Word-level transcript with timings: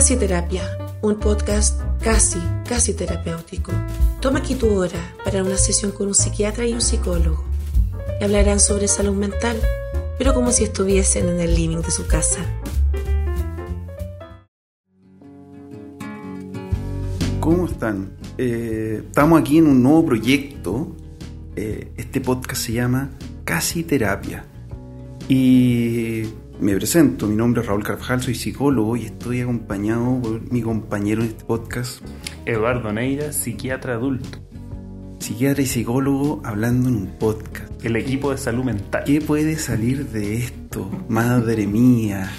Casi 0.00 0.16
Terapia, 0.16 0.62
un 1.02 1.16
podcast 1.16 1.78
casi, 2.02 2.38
casi 2.66 2.94
terapéutico. 2.94 3.70
Toma 4.22 4.38
aquí 4.38 4.54
tu 4.54 4.72
hora 4.72 5.14
para 5.22 5.44
una 5.44 5.58
sesión 5.58 5.92
con 5.92 6.06
un 6.06 6.14
psiquiatra 6.14 6.66
y 6.66 6.72
un 6.72 6.80
psicólogo. 6.80 7.44
Y 8.18 8.24
hablarán 8.24 8.60
sobre 8.60 8.88
salud 8.88 9.12
mental, 9.12 9.58
pero 10.16 10.32
como 10.32 10.52
si 10.52 10.64
estuviesen 10.64 11.28
en 11.28 11.40
el 11.40 11.54
living 11.54 11.82
de 11.82 11.90
su 11.90 12.06
casa. 12.06 12.40
¿Cómo 17.38 17.66
están? 17.66 18.12
Eh, 18.38 19.02
estamos 19.06 19.38
aquí 19.38 19.58
en 19.58 19.66
un 19.66 19.82
nuevo 19.82 20.06
proyecto. 20.06 20.96
Eh, 21.56 21.92
este 21.98 22.22
podcast 22.22 22.62
se 22.62 22.72
llama 22.72 23.10
Casi 23.44 23.82
Terapia. 23.82 24.46
Y 25.28 26.24
me 26.60 26.74
presento, 26.74 27.26
mi 27.26 27.36
nombre 27.36 27.62
es 27.62 27.66
Raúl 27.66 27.82
Carvajal, 27.82 28.22
soy 28.22 28.34
psicólogo 28.34 28.94
y 28.94 29.06
estoy 29.06 29.40
acompañado 29.40 30.20
por 30.20 30.52
mi 30.52 30.60
compañero 30.60 31.22
en 31.22 31.28
este 31.28 31.44
podcast. 31.44 32.02
Eduardo 32.44 32.92
Neira, 32.92 33.32
psiquiatra 33.32 33.94
adulto. 33.94 34.38
Psiquiatra 35.20 35.62
y 35.62 35.66
psicólogo 35.66 36.42
hablando 36.44 36.90
en 36.90 36.96
un 36.96 37.06
podcast. 37.18 37.82
El 37.82 37.96
equipo 37.96 38.30
de 38.30 38.36
salud 38.36 38.64
mental. 38.64 39.04
¿Qué 39.06 39.22
puede 39.22 39.56
salir 39.56 40.06
de 40.10 40.36
esto? 40.36 40.90
Madre 41.08 41.66
mía. 41.66 42.30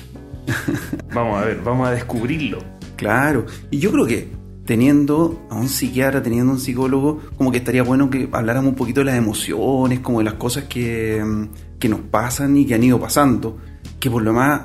Vamos 1.13 1.41
a 1.41 1.45
ver, 1.45 1.61
vamos 1.63 1.87
a 1.87 1.91
descubrirlo. 1.91 2.59
Claro, 2.95 3.45
y 3.69 3.79
yo 3.79 3.91
creo 3.91 4.05
que 4.05 4.29
teniendo 4.65 5.47
a 5.49 5.55
un 5.55 5.67
psiquiatra, 5.67 6.21
teniendo 6.21 6.51
a 6.51 6.55
un 6.55 6.61
psicólogo, 6.61 7.21
como 7.37 7.51
que 7.51 7.57
estaría 7.57 7.83
bueno 7.83 8.09
que 8.09 8.29
habláramos 8.31 8.69
un 8.69 8.75
poquito 8.75 9.01
de 9.01 9.05
las 9.05 9.15
emociones, 9.15 9.99
como 9.99 10.19
de 10.19 10.25
las 10.25 10.35
cosas 10.35 10.65
que, 10.65 11.23
mm, 11.23 11.79
que 11.79 11.89
nos 11.89 12.01
pasan 12.01 12.55
y 12.57 12.65
que 12.65 12.75
han 12.75 12.83
ido 12.83 12.99
pasando 12.99 13.57
que 14.01 14.11
por 14.11 14.23
lo 14.23 14.33
más 14.33 14.63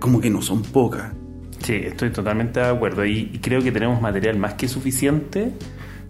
como 0.00 0.20
que 0.20 0.30
no 0.30 0.42
son 0.42 0.62
pocas. 0.62 1.12
Sí, 1.62 1.74
estoy 1.74 2.10
totalmente 2.10 2.58
de 2.58 2.66
acuerdo 2.66 3.04
y, 3.04 3.38
creo 3.40 3.62
que 3.62 3.70
tenemos 3.70 4.00
material 4.00 4.38
más 4.38 4.54
que 4.54 4.66
suficiente 4.66 5.52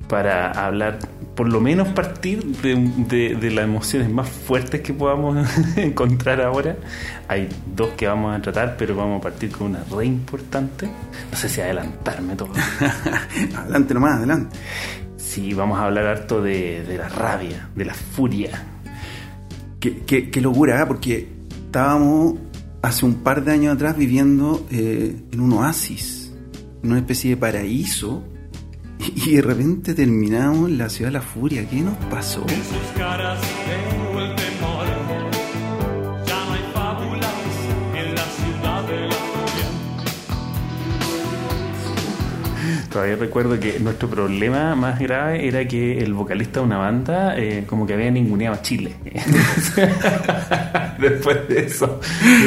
para 0.08 0.50
hablar, 0.52 0.98
por 1.34 1.48
lo 1.48 1.60
menos 1.60 1.88
partir 1.88 2.44
de, 2.44 3.50
las 3.50 3.64
emociones 3.64 4.08
más 4.08 4.28
fuertes 4.28 4.80
que 4.80 4.94
podamos 4.94 5.36
encontrar 5.76 6.40
ahora. 6.40 6.76
Hay 7.28 7.48
dos 7.74 7.90
que 7.90 8.06
vamos 8.06 8.36
a 8.36 8.40
tratar, 8.40 8.76
pero 8.76 8.94
vamos 8.94 9.18
a 9.18 9.22
partir 9.22 9.50
con 9.50 9.68
una 9.68 9.84
re 9.90 10.06
importante. 10.06 10.86
No 11.30 11.36
sé 11.36 11.48
si 11.48 11.60
adelantarme 11.60 12.36
todo. 12.36 12.52
adelante 13.56 13.94
nomás, 13.94 14.18
adelante. 14.18 14.56
Sí, 15.16 15.52
vamos 15.54 15.78
a 15.78 15.84
hablar 15.84 16.06
harto 16.06 16.40
de, 16.40 16.84
la 16.96 17.08
rabia, 17.08 17.68
de 17.74 17.84
la 17.84 17.94
furia. 17.94 18.50
Qué, 19.80 20.02
qué, 20.06 20.30
qué 20.30 20.40
locura, 20.40 20.80
¿eh? 20.80 20.86
porque 20.86 21.28
estábamos 21.66 22.34
hace 22.82 23.04
un 23.04 23.14
par 23.22 23.44
de 23.44 23.52
años 23.52 23.74
atrás 23.74 23.96
viviendo 23.96 24.66
eh, 24.70 25.16
en 25.32 25.40
un 25.40 25.52
oasis, 25.52 26.32
en 26.82 26.90
una 26.90 27.00
especie 27.00 27.30
de 27.30 27.36
paraíso, 27.36 28.24
y 28.98 29.36
de 29.36 29.42
repente 29.42 29.94
terminamos 29.94 30.68
en 30.68 30.78
la 30.78 30.88
ciudad 30.88 31.10
de 31.10 31.14
la 31.14 31.22
furia. 31.22 31.68
¿Qué 31.68 31.80
nos 31.80 31.96
pasó? 32.06 32.44
Todavía 42.90 43.16
recuerdo 43.16 43.60
que 43.60 43.78
nuestro 43.78 44.10
problema 44.10 44.74
más 44.74 44.98
grave 44.98 45.46
era 45.46 45.66
que 45.66 45.98
el 45.98 46.12
vocalista 46.12 46.58
de 46.58 46.66
una 46.66 46.78
banda 46.78 47.38
eh, 47.38 47.64
como 47.66 47.86
que 47.86 47.94
había 47.94 48.10
ninguneado 48.10 48.56
a 48.56 48.62
Chile. 48.62 48.96
después 51.00 51.48
de 51.48 51.60
eso, 51.60 52.00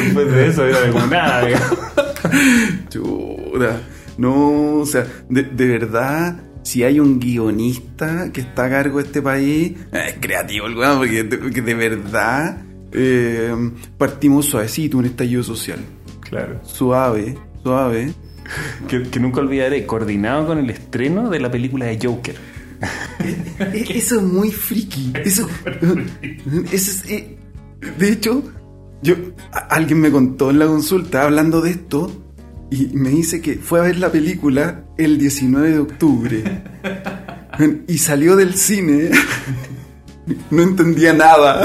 después 0.04 0.32
de 0.32 0.46
eso 0.48 0.66
era 0.66 0.90
como 0.90 1.06
nada. 1.06 1.48
Chuda. 2.88 3.80
No, 4.16 4.76
o 4.76 4.86
sea, 4.86 5.06
de, 5.28 5.42
verdad 5.66 6.36
si 6.62 6.82
hay 6.82 7.00
un 7.00 7.18
guionista 7.20 8.30
que 8.32 8.40
está 8.40 8.66
a 8.66 8.70
cargo 8.70 8.98
de 8.98 9.04
este 9.04 9.20
país, 9.20 9.72
es 9.92 10.14
creativo 10.20 10.66
el 10.66 10.76
weón, 10.76 10.98
porque, 10.98 11.62
de 11.62 11.74
verdad 11.74 12.62
eh, 12.92 13.52
partimos 13.98 14.46
suavecito 14.46 14.98
un 14.98 15.06
estallido 15.06 15.42
social. 15.42 15.80
Claro. 16.20 16.60
Suave, 16.64 17.36
suave 17.62 18.14
que, 18.88 19.20
nunca 19.20 19.40
olvidaré, 19.40 19.86
coordinado 19.86 20.46
con 20.46 20.58
el 20.58 20.70
estreno 20.70 21.30
de 21.30 21.40
la 21.40 21.50
película 21.50 21.86
de 21.86 21.98
Joker. 22.02 22.36
Eso 23.88 24.16
es 24.16 24.22
muy 24.22 24.50
friki. 24.50 25.12
Eso, 25.24 25.48
es, 26.72 27.04
eh, 27.08 27.38
de 27.98 28.12
hecho, 28.12 28.42
yo 29.02 29.14
alguien 29.70 30.00
me 30.00 30.10
contó 30.10 30.50
en 30.50 30.58
la 30.58 30.66
consulta 30.66 31.22
hablando 31.22 31.60
de 31.60 31.70
esto 31.70 32.10
y 32.70 32.88
me 32.94 33.10
dice 33.10 33.40
que 33.40 33.56
fue 33.56 33.80
a 33.80 33.82
ver 33.82 33.98
la 33.98 34.10
película 34.10 34.84
el 34.96 35.18
19 35.18 35.70
de 35.70 35.78
octubre 35.78 36.62
y 37.88 37.98
salió 37.98 38.36
del 38.36 38.54
cine. 38.54 39.10
No 40.50 40.62
entendía 40.62 41.12
nada. 41.12 41.62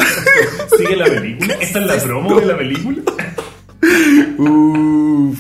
¿Sigue 0.77 0.97
la 0.97 1.05
película? 1.05 1.53
¿Esta 1.55 1.79
es 1.79 1.85
la 1.85 1.97
promo 1.97 2.39
de 2.41 2.45
la 2.45 2.57
película? 2.57 3.01
Uf 4.37 5.39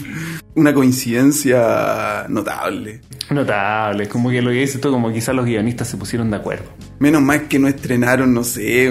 una 0.59 0.73
coincidencia 0.73 2.25
notable. 2.27 3.01
Notable, 3.31 4.03
es 4.03 4.09
como 4.09 4.29
que 4.29 4.41
lo 4.41 4.49
que 4.49 4.57
dice 4.57 4.75
esto, 4.75 4.91
como 4.91 5.11
quizás 5.11 5.35
los 5.35 5.45
guionistas 5.45 5.87
se 5.87 5.97
pusieron 5.97 6.29
de 6.31 6.37
acuerdo. 6.37 6.65
Menos 6.99 7.21
mal 7.21 7.47
que 7.47 7.59
no 7.59 7.67
estrenaron, 7.67 8.33
no 8.33 8.43
sé, 8.43 8.89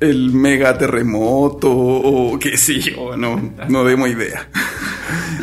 el 0.00 0.32
mega 0.32 0.76
terremoto 0.76 1.70
o 1.72 2.38
qué 2.38 2.56
sé 2.56 2.80
yo, 2.80 3.16
no, 3.16 3.52
no 3.68 3.84
demos 3.84 4.08
idea. 4.08 4.48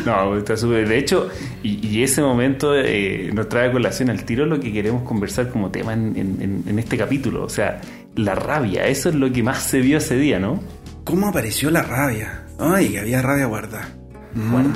No, 0.04 0.36
está 0.36 0.56
súper. 0.56 0.86
De 0.86 0.98
hecho, 0.98 1.30
y, 1.62 2.02
ese 2.02 2.20
momento 2.20 2.74
eh, 2.76 3.30
nos 3.32 3.48
trae 3.48 3.70
a 3.70 3.72
colación 3.72 4.10
al 4.10 4.24
tiro 4.24 4.44
lo 4.44 4.60
que 4.60 4.72
queremos 4.72 5.02
conversar 5.02 5.48
como 5.48 5.70
tema 5.70 5.94
en, 5.94 6.62
en 6.66 6.78
este 6.78 6.98
capítulo. 6.98 7.44
O 7.44 7.48
sea, 7.48 7.80
la 8.14 8.34
rabia, 8.34 8.86
eso 8.86 9.08
es 9.08 9.14
lo 9.14 9.32
que 9.32 9.42
más 9.42 9.62
se 9.62 9.80
vio 9.80 9.98
ese 9.98 10.16
día, 10.16 10.38
¿no? 10.38 10.60
¿Cómo 11.04 11.28
apareció 11.28 11.70
la 11.70 11.82
rabia? 11.82 12.44
Ay, 12.58 12.90
que 12.90 13.00
había 13.00 13.22
rabia 13.22 13.46
guardada. 13.46 13.88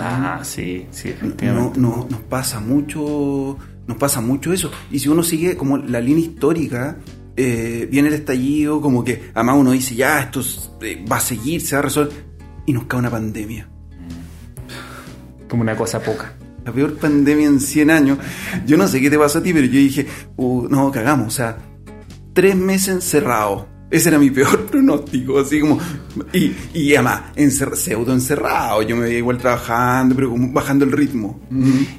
Ah, 0.00 0.40
sí, 0.42 0.86
sí, 0.90 1.08
efectivamente. 1.08 1.80
No, 1.80 2.06
nos 2.08 2.20
pasa 2.20 2.60
mucho, 2.60 3.56
nos 3.86 3.96
pasa 3.96 4.20
mucho 4.20 4.52
eso. 4.52 4.70
Y 4.90 4.98
si 4.98 5.08
uno 5.08 5.22
sigue 5.22 5.56
como 5.56 5.78
la 5.78 6.00
línea 6.00 6.24
histórica, 6.24 6.96
eh, 7.40 7.86
viene 7.88 8.08
el 8.08 8.14
estallido, 8.14 8.80
como 8.80 9.04
que 9.04 9.30
además 9.32 9.56
uno 9.58 9.70
dice, 9.70 9.94
ya, 9.94 10.18
esto 10.18 10.40
eh, 10.82 11.04
va 11.10 11.18
a 11.18 11.20
seguir, 11.20 11.60
se 11.60 11.76
va 11.76 11.78
a 11.78 11.82
resolver, 11.82 12.12
y 12.66 12.72
nos 12.72 12.86
cae 12.86 12.98
una 12.98 13.10
pandemia. 13.10 13.68
Como 15.48 15.62
una 15.62 15.76
cosa 15.76 16.02
poca. 16.02 16.34
La 16.64 16.72
peor 16.72 16.96
pandemia 16.96 17.46
en 17.46 17.60
100 17.60 17.90
años. 17.92 18.18
Yo 18.66 18.76
no 18.76 18.88
sé 18.88 19.00
qué 19.00 19.08
te 19.08 19.16
pasa 19.16 19.38
a 19.38 19.42
ti, 19.42 19.52
pero 19.52 19.66
yo 19.66 19.78
dije, 19.78 20.04
uh, 20.36 20.66
no, 20.68 20.90
cagamos, 20.90 21.28
o 21.28 21.30
sea, 21.30 21.58
tres 22.32 22.56
meses 22.56 22.88
encerrados 22.88 23.66
ese 23.90 24.10
era 24.10 24.18
mi 24.18 24.30
peor 24.30 24.66
pronóstico, 24.70 25.40
así 25.40 25.60
como. 25.60 25.78
Y, 26.32 26.52
y 26.74 26.94
además, 26.94 27.22
pseudo 27.74 28.12
encerrado. 28.12 28.82
Yo 28.82 28.96
me 28.96 29.04
veía 29.04 29.18
igual 29.18 29.38
trabajando, 29.38 30.14
pero 30.14 30.30
como 30.30 30.52
bajando 30.52 30.84
el 30.84 30.92
ritmo. 30.92 31.40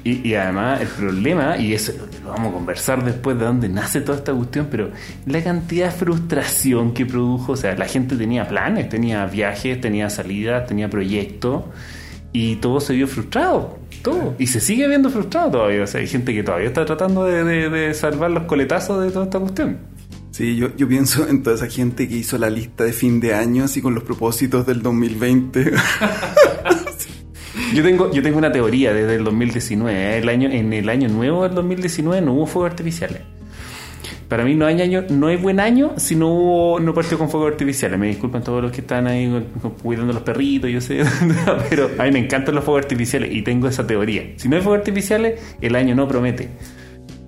y, 0.04 0.28
y, 0.28 0.34
además, 0.34 0.80
el 0.80 0.88
problema, 0.88 1.58
y 1.58 1.74
eso 1.74 1.92
lo 2.22 2.30
vamos 2.30 2.50
a 2.50 2.52
conversar 2.52 3.04
después 3.04 3.38
de 3.38 3.44
dónde 3.44 3.68
nace 3.68 4.00
toda 4.02 4.18
esta 4.18 4.32
cuestión, 4.32 4.68
pero 4.70 4.90
la 5.26 5.42
cantidad 5.42 5.86
de 5.86 5.92
frustración 5.92 6.94
que 6.94 7.06
produjo. 7.06 7.52
O 7.52 7.56
sea, 7.56 7.74
la 7.74 7.86
gente 7.86 8.16
tenía 8.16 8.46
planes, 8.46 8.88
tenía 8.88 9.26
viajes, 9.26 9.80
tenía 9.80 10.10
salidas, 10.10 10.66
tenía 10.66 10.88
proyectos, 10.88 11.64
y 12.32 12.56
todo 12.56 12.80
se 12.80 12.94
vio 12.94 13.08
frustrado. 13.08 13.80
Todo. 14.02 14.34
Y 14.38 14.46
se 14.46 14.60
sigue 14.60 14.86
viendo 14.86 15.10
frustrado 15.10 15.50
todavía. 15.50 15.82
O 15.82 15.86
sea, 15.86 16.00
hay 16.00 16.06
gente 16.06 16.32
que 16.32 16.42
todavía 16.42 16.68
está 16.68 16.86
tratando 16.86 17.24
de, 17.24 17.68
de 17.68 17.92
salvar 17.94 18.30
los 18.30 18.44
coletazos 18.44 19.02
de 19.04 19.10
toda 19.10 19.24
esta 19.24 19.40
cuestión. 19.40 19.78
Sí, 20.30 20.56
yo, 20.56 20.74
yo 20.76 20.86
pienso 20.86 21.28
en 21.28 21.42
toda 21.42 21.56
esa 21.56 21.66
gente 21.66 22.08
que 22.08 22.16
hizo 22.16 22.38
la 22.38 22.50
lista 22.50 22.84
de 22.84 22.92
fin 22.92 23.20
de 23.20 23.34
año 23.34 23.64
así 23.64 23.82
con 23.82 23.94
los 23.94 24.04
propósitos 24.04 24.64
del 24.64 24.82
2020. 24.82 25.72
yo 27.74 27.82
tengo, 27.82 28.12
yo 28.12 28.22
tengo 28.22 28.38
una 28.38 28.52
teoría 28.52 28.92
desde 28.92 29.16
el 29.16 29.24
2019. 29.24 29.98
¿eh? 29.98 30.18
El 30.18 30.28
año, 30.28 30.48
en 30.48 30.72
el 30.72 30.88
año 30.88 31.08
nuevo 31.08 31.42
del 31.42 31.54
2019 31.54 32.22
no 32.22 32.34
hubo 32.34 32.46
fuegos 32.46 32.70
artificiales. 32.70 33.22
Para 34.28 34.44
mí 34.44 34.54
no 34.54 34.64
hay 34.64 34.80
año, 34.80 35.04
no 35.10 35.26
hay 35.26 35.36
buen 35.36 35.58
año 35.58 35.94
si 35.96 36.14
no 36.14 36.28
hubo, 36.28 36.78
no 36.78 36.94
partió 36.94 37.18
con 37.18 37.28
fuegos 37.28 37.50
artificiales. 37.50 37.98
Me 37.98 38.06
disculpan 38.06 38.44
todos 38.44 38.62
los 38.62 38.70
que 38.70 38.82
están 38.82 39.08
ahí 39.08 39.44
cuidando 39.82 40.12
los 40.12 40.22
perritos, 40.22 40.70
yo 40.70 40.80
sé, 40.80 41.02
pero 41.68 41.90
a 41.98 42.04
mí 42.04 42.12
me 42.12 42.20
encantan 42.20 42.54
los 42.54 42.62
fuegos 42.62 42.84
artificiales 42.84 43.32
y 43.32 43.42
tengo 43.42 43.66
esa 43.66 43.84
teoría. 43.84 44.34
Si 44.36 44.48
no 44.48 44.54
hay 44.54 44.62
fuegos 44.62 44.78
artificiales, 44.78 45.40
el 45.60 45.74
año 45.74 45.96
no 45.96 46.06
promete. 46.06 46.50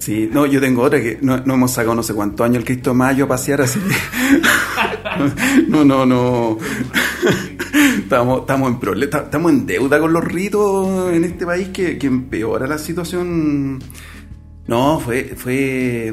Sí, 0.02 0.28
no, 0.32 0.46
yo 0.46 0.60
tengo 0.60 0.82
otra 0.82 1.00
que 1.00 1.18
no, 1.22 1.36
hemos 1.36 1.70
sacado 1.70 1.94
no 1.94 2.02
sé 2.02 2.12
cuántos 2.12 2.44
años 2.44 2.56
el 2.56 2.64
Cristo 2.64 2.92
Mayo 2.92 3.26
a 3.26 3.28
pasear 3.28 3.60
así. 3.60 3.78
no, 5.68 5.84
no, 5.84 6.04
no. 6.04 6.58
estamos, 7.98 8.40
estamos 8.40 8.72
en 8.72 8.80
problema, 8.80 9.18
estamos 9.18 9.52
en 9.52 9.64
deuda 9.64 10.00
con 10.00 10.12
los 10.12 10.24
ritos 10.24 11.12
en 11.12 11.22
este 11.22 11.46
país 11.46 11.68
que, 11.68 11.96
empeora 12.02 12.66
la 12.66 12.78
situación. 12.78 13.78
No, 14.66 14.98
fue, 14.98 15.36
fue, 15.36 16.12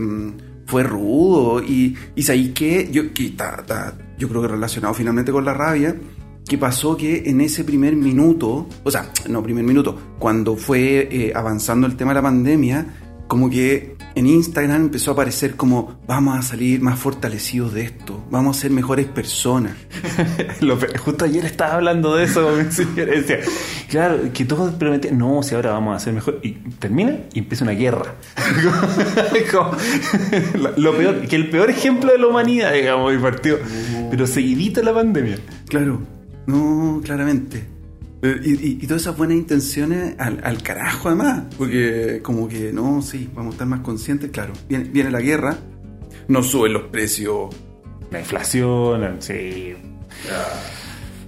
fue 0.68 0.84
rudo. 0.84 1.64
Y, 1.64 1.98
y 2.16 2.22
sabéis 2.22 2.52
que 2.52 2.92
yo, 2.92 3.12
que 3.12 3.26
está, 3.26 3.98
yo 4.20 4.30
creo 4.30 4.44
que 4.44 4.50
relacionado 4.50 4.94
finalmente 4.94 5.32
con 5.32 5.44
la 5.44 5.56
rabia, 5.56 5.96
que 6.48 6.60
pasó 6.60 6.96
que 6.96 7.24
en 7.26 7.42
ese 7.42 7.64
primer 7.64 7.96
minuto, 7.96 8.68
o 8.84 8.92
sea, 8.92 9.12
no 9.28 9.42
primer 9.42 9.64
minuto, 9.64 9.98
cuando 10.20 10.56
fue 10.56 11.10
eh, 11.12 11.32
avanzando 11.34 11.88
el 11.88 11.96
tema 11.96 12.12
de 12.12 12.16
la 12.16 12.22
pandemia, 12.22 13.09
como 13.30 13.48
que 13.48 13.96
en 14.16 14.26
Instagram 14.26 14.86
empezó 14.86 15.12
a 15.12 15.14
aparecer 15.14 15.56
como 15.56 16.00
vamos 16.08 16.36
a 16.36 16.42
salir 16.42 16.82
más 16.82 16.98
fortalecidos 16.98 17.76
de 17.76 17.84
esto, 17.84 18.26
vamos 18.32 18.58
a 18.58 18.62
ser 18.62 18.72
mejores 18.72 19.06
personas. 19.06 19.74
Justo 21.06 21.26
ayer 21.26 21.46
estaba 21.46 21.76
hablando 21.76 22.16
de 22.16 22.24
eso 22.24 22.56
decía, 22.56 23.40
claro, 23.88 24.18
que 24.34 24.46
todos 24.46 24.74
prometían, 24.74 25.20
no, 25.20 25.44
si 25.44 25.54
ahora 25.54 25.74
vamos 25.74 25.96
a 25.96 26.00
ser 26.00 26.14
mejor, 26.14 26.40
y 26.42 26.54
termina 26.80 27.20
y 27.32 27.40
empieza 27.40 27.64
una 27.64 27.74
guerra. 27.74 28.16
lo 30.78 30.98
peor, 30.98 31.28
que 31.28 31.36
el 31.36 31.52
peor 31.52 31.70
ejemplo 31.70 32.12
de 32.12 32.18
la 32.18 32.28
humanidad, 32.28 32.74
digamos, 32.74 33.14
el 33.14 33.20
partido, 33.20 33.60
pero 34.10 34.26
seguidito 34.26 34.82
la 34.82 34.94
pandemia. 34.94 35.38
Claro, 35.68 36.02
no, 36.48 37.00
claramente. 37.06 37.79
Eh, 38.22 38.42
y, 38.44 38.86
todas 38.86 39.04
esas 39.04 39.16
buenas 39.16 39.38
intenciones 39.38 40.16
al, 40.20 40.62
carajo 40.62 41.08
además, 41.08 41.44
porque 41.58 42.20
como 42.22 42.50
que 42.50 42.74
no, 42.74 43.02
sí, 43.02 43.30
vamos 43.34 43.52
a 43.52 43.56
estar 43.56 43.68
más 43.68 43.80
conscientes, 43.80 44.30
claro, 44.32 44.54
viene, 44.68 45.10
la 45.10 45.22
guerra, 45.22 45.58
no 46.28 46.44
suben 46.44 46.74
los 46.74 46.84
precios. 46.84 47.56
La 48.12 48.20
inflación, 48.20 49.18
sí. 49.20 49.76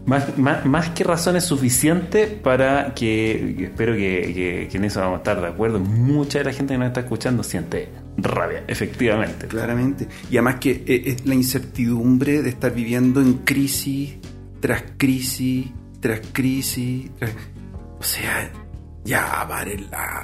Más, 0.06 0.38
más, 0.66 0.90
que 0.90 1.04
razones 1.04 1.46
suficientes 1.46 2.28
para 2.28 2.94
que, 2.96 3.66
espero 3.66 3.94
que, 3.94 4.68
en 4.72 4.84
eso 4.84 5.00
vamos 5.00 5.16
a 5.16 5.18
estar 5.18 5.40
de 5.40 5.48
acuerdo, 5.48 5.80
mucha 5.80 6.40
de 6.40 6.46
la 6.46 6.54
gente 6.54 6.74
que 6.74 6.80
nos 6.80 6.88
está 6.88 7.02
escuchando 7.02 7.44
siente 7.44 7.90
rabia, 8.18 8.64
efectivamente. 8.68 9.48
Claramente. 9.48 10.08
Y 10.30 10.38
además 10.38 10.56
que 10.56 10.84
eh, 10.88 11.04
es 11.06 11.26
la 11.26 11.36
incertidumbre 11.36 12.42
de 12.42 12.50
estar 12.50 12.74
viviendo 12.74 13.22
en 13.22 13.34
crisis 13.46 14.18
tras 14.60 14.84
crisis 14.98 15.68
tras 16.02 16.20
crisis, 16.34 17.10
o 18.00 18.04
sea, 18.04 18.52
ya 19.06 19.48
la 19.50 20.22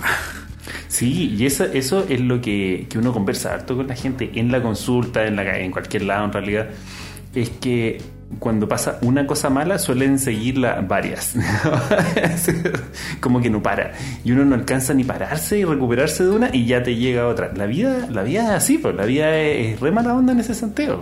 Sí, 0.88 1.36
y 1.38 1.46
eso, 1.46 1.64
eso 1.66 2.06
es 2.10 2.20
lo 2.20 2.42
que, 2.42 2.88
uno 2.96 3.14
conversa 3.14 3.54
harto 3.54 3.78
con 3.78 3.88
la 3.88 3.96
gente 3.96 4.32
en 4.36 4.52
la 4.52 4.62
consulta, 4.62 5.26
en, 5.26 5.36
la, 5.36 5.60
en 5.60 5.72
cualquier 5.72 6.04
lado 6.04 6.26
en 6.26 6.34
realidad, 6.34 6.68
es 7.34 7.50
que 7.50 8.02
cuando 8.40 8.68
pasa 8.68 9.00
una 9.02 9.26
cosa 9.26 9.50
mala 9.50 9.80
suelen 9.80 10.20
seguirla 10.20 10.82
varias. 10.82 11.36
Como 13.22 13.40
que 13.40 13.50
no 13.50 13.64
para. 13.64 13.94
Y 14.24 14.32
uno 14.32 14.44
no 14.44 14.56
alcanza 14.56 14.94
ni 14.94 15.04
pararse 15.04 15.60
y 15.60 15.64
recuperarse 15.64 16.26
de 16.26 16.32
una 16.32 16.50
y 16.54 16.66
ya 16.66 16.84
te 16.84 16.96
llega 16.96 17.28
otra. 17.28 17.54
La 17.56 17.66
vida, 17.66 18.08
la 18.12 18.24
vida 18.24 18.44
es 18.44 18.50
así, 18.50 18.78
pues 18.78 18.96
la 18.96 19.06
vida 19.06 19.36
es, 19.38 19.80
re 19.80 19.92
mala 19.92 20.14
onda 20.14 20.34
en 20.34 20.40
ese 20.40 20.54
sentido. 20.54 21.02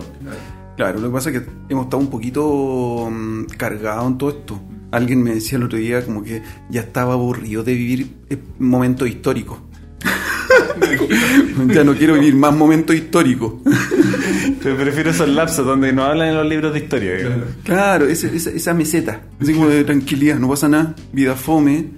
Claro, 0.75 1.00
lo 1.00 1.07
que 1.07 1.13
pasa 1.13 1.30
es 1.30 1.39
que 1.39 1.50
hemos 1.69 1.86
estado 1.86 2.01
un 2.01 2.10
poquito 2.10 3.10
mm, 3.10 3.45
cargados 3.57 4.07
en 4.07 4.18
todo 4.18 4.30
esto. 4.30 4.62
Alguien 4.92 5.24
me 5.24 5.36
decía 5.36 5.57
el 5.57 5.63
otro 5.63 5.77
día 5.77 6.04
como 6.06 6.24
que 6.24 6.42
ya 6.69 6.81
estaba 6.81 7.13
aburrido 7.13 7.63
de 7.63 7.74
vivir 7.74 8.07
eh, 8.30 8.38
momentos 8.60 9.07
históricos. 9.07 9.60
ya 11.74 11.83
no 11.83 11.95
quiero 11.95 12.16
vivir 12.16 12.36
más 12.36 12.54
momentos 12.54 12.95
históricos. 12.95 13.54
Pero 14.62 14.77
prefiero 14.77 15.12
esos 15.12 15.30
lapsos 15.30 15.66
donde 15.66 15.94
no 15.94 16.04
hablan 16.04 16.30
en 16.30 16.36
los 16.36 16.45
libros 16.45 16.74
de 16.74 16.80
historia. 16.80 17.18
Claro, 17.63 18.07
esa, 18.07 18.74
meseta, 18.74 19.22
así 19.39 19.54
como 19.54 19.68
de 19.68 19.83
tranquilidad, 19.83 20.39
no 20.39 20.50
pasa 20.50 20.68
nada, 20.68 20.95
vida 21.12 21.36
fome. 21.36 21.92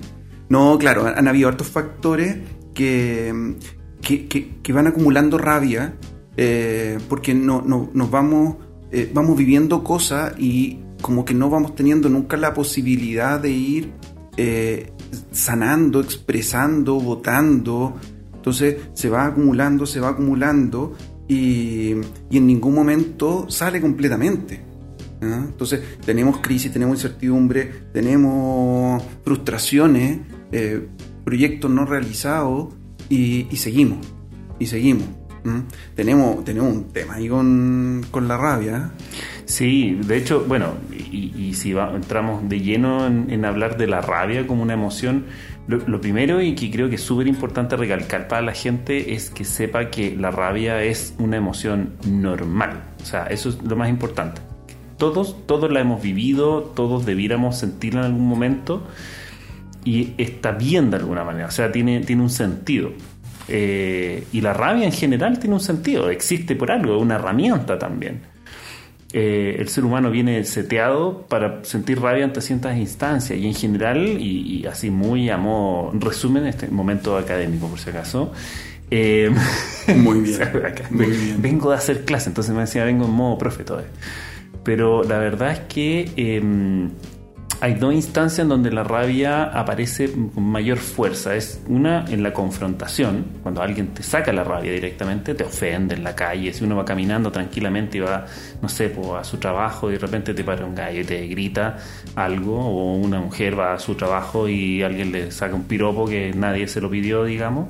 No, 0.50 0.78
claro, 0.78 1.06
han 1.08 1.28
habido 1.28 1.50
hartos 1.50 1.68
factores 1.68 2.38
que, 2.74 3.56
que, 4.02 4.74
van 4.74 4.88
acumulando 4.88 5.38
rabia 5.38 5.96
eh, 6.38 7.00
porque 7.10 7.34
no, 7.34 7.62
no, 7.62 7.90
nos 7.94 8.10
vamos 8.10 8.56
eh, 8.92 9.12
vamos 9.14 9.38
viviendo 9.38 9.84
cosas 9.84 10.34
y 10.38 10.80
como 11.02 11.26
que 11.26 11.34
no 11.34 11.50
vamos 11.50 11.76
teniendo 11.76 12.10
nunca 12.10 12.38
la 12.38 12.54
posibilidad 12.54 13.40
de 13.40 13.52
ir 13.52 13.92
eh, 14.38 14.92
sanando, 15.32 16.00
expresando, 16.00 17.00
votando. 17.00 17.96
Entonces 18.34 18.78
se 18.94 19.10
va 19.10 19.26
acumulando, 19.26 19.86
se 19.86 20.00
va 20.00 20.10
acumulando 20.10 20.96
y, 21.28 21.92
en 22.32 22.48
ningún 22.48 22.74
momento 22.74 23.50
sale 23.50 23.82
completamente. 23.82 24.66
Entonces 25.20 25.82
tenemos 26.06 26.38
crisis, 26.38 26.72
tenemos 26.72 26.98
incertidumbre, 26.98 27.72
tenemos 27.92 29.04
frustraciones, 29.24 30.20
eh, 30.52 30.88
proyectos 31.26 31.72
no 31.72 31.86
realizados 31.86 32.76
y 33.10 33.48
seguimos, 33.56 34.06
y 34.60 34.68
seguimos. 34.68 35.17
Tenemos, 35.96 36.44
tenemos 36.44 36.74
un 36.74 36.84
tema 36.92 37.16
ahí 37.16 37.28
con, 37.28 38.28
la 38.28 38.38
rabia. 38.38 38.92
Sí, 39.46 40.00
de 40.06 40.18
hecho, 40.18 40.46
bueno, 40.48 40.74
y, 40.92 41.54
si 41.54 41.72
entramos 41.72 42.48
de 42.50 42.60
lleno 42.60 43.08
en, 43.08 43.46
hablar 43.46 43.78
de 43.78 43.88
la 43.88 44.02
rabia 44.02 44.46
como 44.46 44.64
una 44.64 44.74
emoción, 44.74 45.26
lo, 45.68 46.00
primero 46.00 46.42
y 46.42 46.56
que 46.56 46.72
creo 46.72 46.90
que 46.90 46.96
es 46.96 47.02
súper 47.02 47.28
importante 47.28 47.76
recalcar 47.76 48.28
para 48.28 48.42
la 48.42 48.54
gente 48.54 49.14
es 49.14 49.30
que 49.30 49.44
sepa 49.44 49.90
que 49.90 50.16
la 50.16 50.32
rabia 50.32 50.84
es 50.84 51.14
una 51.20 51.38
emoción 51.38 51.94
normal. 52.06 52.84
O 53.02 53.06
sea, 53.06 53.26
eso 53.26 53.50
es 53.50 53.62
lo 53.62 53.76
más 53.76 53.90
importante. 53.90 54.42
Todos, 54.98 55.46
todos 55.46 55.72
la 55.72 55.82
hemos 55.82 56.02
vivido, 56.02 56.62
todos 56.76 57.06
debiéramos 57.06 57.58
sentirla 57.58 58.02
en 58.02 58.06
algún 58.08 58.28
momento 58.28 58.88
y 59.88 60.14
está 60.18 60.52
bien 60.52 60.90
de 60.90 60.98
alguna 60.98 61.24
manera, 61.24 61.48
o 61.48 61.52
sea, 61.52 61.72
tiene, 61.72 62.02
tiene 62.02 62.22
un 62.22 62.30
sentido. 62.30 62.92
Eh, 63.48 64.26
y 64.32 64.42
la 64.42 64.54
rabia 64.54 64.86
en 64.86 64.92
general 64.92 65.40
tiene 65.40 65.56
un 65.56 65.62
sentido, 65.62 66.10
existe 66.10 66.56
por 66.56 66.72
algo, 66.72 66.96
es 66.96 67.02
una 67.02 67.16
herramienta 67.16 67.80
también. 67.80 68.22
Eh, 69.14 69.56
el 69.60 69.70
ser 69.70 69.86
humano 69.86 70.12
viene 70.12 70.44
seteado 70.44 71.26
para 71.30 71.64
sentir 71.64 72.02
rabia 72.02 72.26
ante 72.26 72.42
ciertas 72.42 72.78
instancias 72.78 73.40
y 73.40 73.48
en 73.48 73.54
general, 73.54 74.06
y, 74.06 74.66
así 74.66 74.90
muy 74.90 75.30
a 75.30 75.38
modo 75.38 75.92
resumen, 75.94 76.46
este 76.46 76.68
momento 76.68 77.18
académico 77.18 77.68
por 77.68 77.80
si 77.80 77.90
acaso, 77.90 78.34
eh, 78.92 79.32
muy, 79.96 80.22
bien, 80.22 81.42
Vengo 81.42 81.70
de 81.70 81.78
hacer 81.78 82.04
clase, 82.04 82.30
entonces 82.30 82.54
me 82.54 82.62
decía, 82.62 82.84
vengo 82.84 83.06
en 83.06 83.12
modo 83.12 83.38
profe 83.38 83.64
todavía. 83.64 83.92
Pero 84.64 85.04
la 85.04 85.20
verdad 85.20 85.54
es 85.54 85.60
que 85.60 86.12
em, 86.18 86.90
hay 87.60 87.74
dos 87.74 87.94
instancias 87.94 88.40
en 88.40 88.50
donde 88.50 88.72
la 88.72 88.84
rabia 88.84 89.46
aparece 89.46 90.12
con 90.12 90.44
mayor 90.44 90.78
fuerza. 90.78 91.36
Es 91.36 91.62
una 91.68 92.06
en 92.06 92.22
la 92.22 92.32
confrontación, 92.32 93.26
cuando 93.42 93.62
alguien 93.62 93.88
te 93.88 94.04
saca 94.04 94.32
la 94.32 94.44
rabia 94.44 94.72
directamente, 94.72 95.34
te 95.34 95.44
ofende 95.44 95.96
en 95.96 96.04
la 96.04 96.16
calle. 96.16 96.54
Si 96.54 96.64
uno 96.64 96.76
va 96.76 96.86
caminando 96.86 97.32
tranquilamente 97.32 97.98
y 97.98 98.02
va, 98.02 98.26
no 98.62 98.70
sé, 98.70 98.94
a 99.18 99.24
su 99.24 99.38
trabajo 99.38 99.90
y 99.90 99.94
de 99.94 100.00
repente 100.00 100.34
te 100.34 100.44
para 100.44 100.66
un 100.66 100.76
gallo 100.76 101.02
y 101.02 101.04
te 101.04 101.28
grita 101.28 101.78
algo, 102.16 102.60
o 102.60 102.94
una 102.96 103.20
mujer 103.20 103.60
va 103.60 103.74
a 103.74 103.80
su 103.80 103.96
trabajo 103.96 104.48
y 104.48 104.84
alguien 104.84 105.12
le 105.12 105.32
saca 105.32 105.56
un 105.56 105.64
piropo 105.64 106.06
que 106.06 106.34
nadie 106.36 106.68
se 106.68 106.80
lo 106.80 106.92
pidió, 106.92 107.24
digamos, 107.24 107.70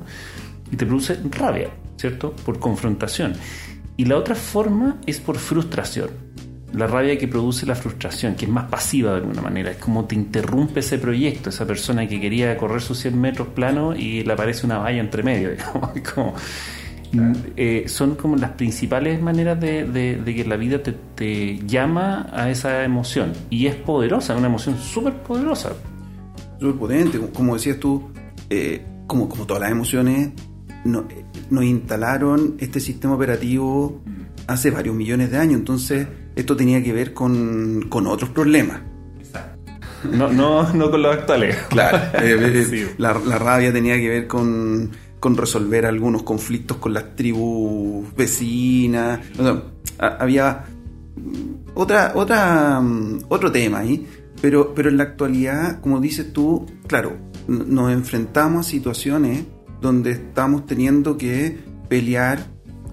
y 0.70 0.76
te 0.76 0.84
produce 0.84 1.18
rabia, 1.30 1.70
¿cierto? 1.96 2.32
Por 2.44 2.58
confrontación. 2.58 3.32
Y 3.96 4.04
la 4.04 4.16
otra 4.16 4.34
forma 4.34 4.98
es 5.06 5.18
por 5.18 5.38
frustración 5.38 6.27
la 6.72 6.86
rabia 6.86 7.16
que 7.16 7.26
produce 7.28 7.64
la 7.66 7.74
frustración, 7.74 8.34
que 8.34 8.44
es 8.44 8.50
más 8.50 8.68
pasiva 8.68 9.12
de 9.12 9.18
alguna 9.18 9.40
manera, 9.40 9.70
es 9.70 9.78
como 9.78 10.04
te 10.04 10.14
interrumpe 10.14 10.80
ese 10.80 10.98
proyecto, 10.98 11.50
esa 11.50 11.66
persona 11.66 12.06
que 12.06 12.20
quería 12.20 12.56
correr 12.56 12.82
sus 12.82 12.98
100 12.98 13.18
metros 13.18 13.48
plano 13.48 13.94
y 13.96 14.22
le 14.22 14.32
aparece 14.32 14.66
una 14.66 14.78
valla 14.78 15.00
entre 15.00 15.22
medio, 15.22 15.50
digamos. 15.94 16.40
Eh, 17.56 17.84
son 17.86 18.16
como 18.16 18.36
las 18.36 18.50
principales 18.50 19.20
maneras 19.22 19.58
de, 19.58 20.22
que 20.24 20.44
la 20.44 20.56
vida 20.56 20.82
te, 20.82 21.58
llama 21.66 22.28
a 22.32 22.50
esa 22.50 22.84
emoción. 22.84 23.32
Y 23.48 23.66
es 23.66 23.74
poderosa, 23.74 24.36
una 24.36 24.48
emoción 24.48 24.76
súper 24.78 25.14
poderosa. 25.22 25.72
Súper 26.60 26.74
potente, 26.78 27.18
como 27.32 27.54
decías 27.54 27.78
tú, 27.78 28.10
eh, 28.50 28.84
como, 29.06 29.28
como 29.28 29.46
todas 29.46 29.62
las 29.62 29.70
emociones, 29.70 30.32
no, 30.84 31.00
eh, 31.08 31.24
nos 31.50 31.64
instalaron 31.64 32.56
este 32.58 32.78
sistema 32.78 33.14
operativo 33.14 34.02
hace 34.46 34.70
varios 34.70 34.94
millones 34.94 35.30
de 35.30 35.38
años, 35.38 35.54
entonces 35.60 36.08
esto 36.38 36.56
tenía 36.56 36.82
que 36.82 36.92
ver 36.92 37.12
con, 37.12 37.86
con 37.88 38.06
otros 38.06 38.30
problemas. 38.30 38.80
No, 40.04 40.32
no, 40.32 40.72
no 40.72 40.90
con 40.90 41.02
los 41.02 41.16
actuales. 41.16 41.56
Claro, 41.68 41.98
eh, 42.22 42.64
eh, 42.70 42.94
la, 42.98 43.12
rabia 43.12 43.72
tenía 43.72 43.96
que 43.96 44.08
ver 44.08 44.26
con, 44.28 44.92
con, 45.18 45.36
resolver 45.36 45.84
algunos 45.84 46.22
conflictos 46.22 46.76
con 46.76 46.94
las 46.94 47.16
tribus 47.16 48.14
vecinas. 48.14 49.18
había 49.98 50.64
otra, 51.74 52.12
otra, 52.14 52.80
mm, 52.80 53.24
otro 53.28 53.50
tema 53.50 53.80
ahí, 53.80 54.06
pero, 54.40 54.72
pero 54.74 54.90
en 54.90 54.96
la 54.96 55.02
actualidad, 55.02 55.80
como 55.80 56.00
dices 56.00 56.32
tú, 56.32 56.66
claro, 56.86 57.16
nos 57.48 57.90
enfrentamos 57.90 58.64
a 58.64 58.70
situaciones 58.70 59.42
donde 59.80 60.12
estamos 60.12 60.66
teniendo 60.66 61.18
que 61.18 61.58
pelear, 61.88 62.46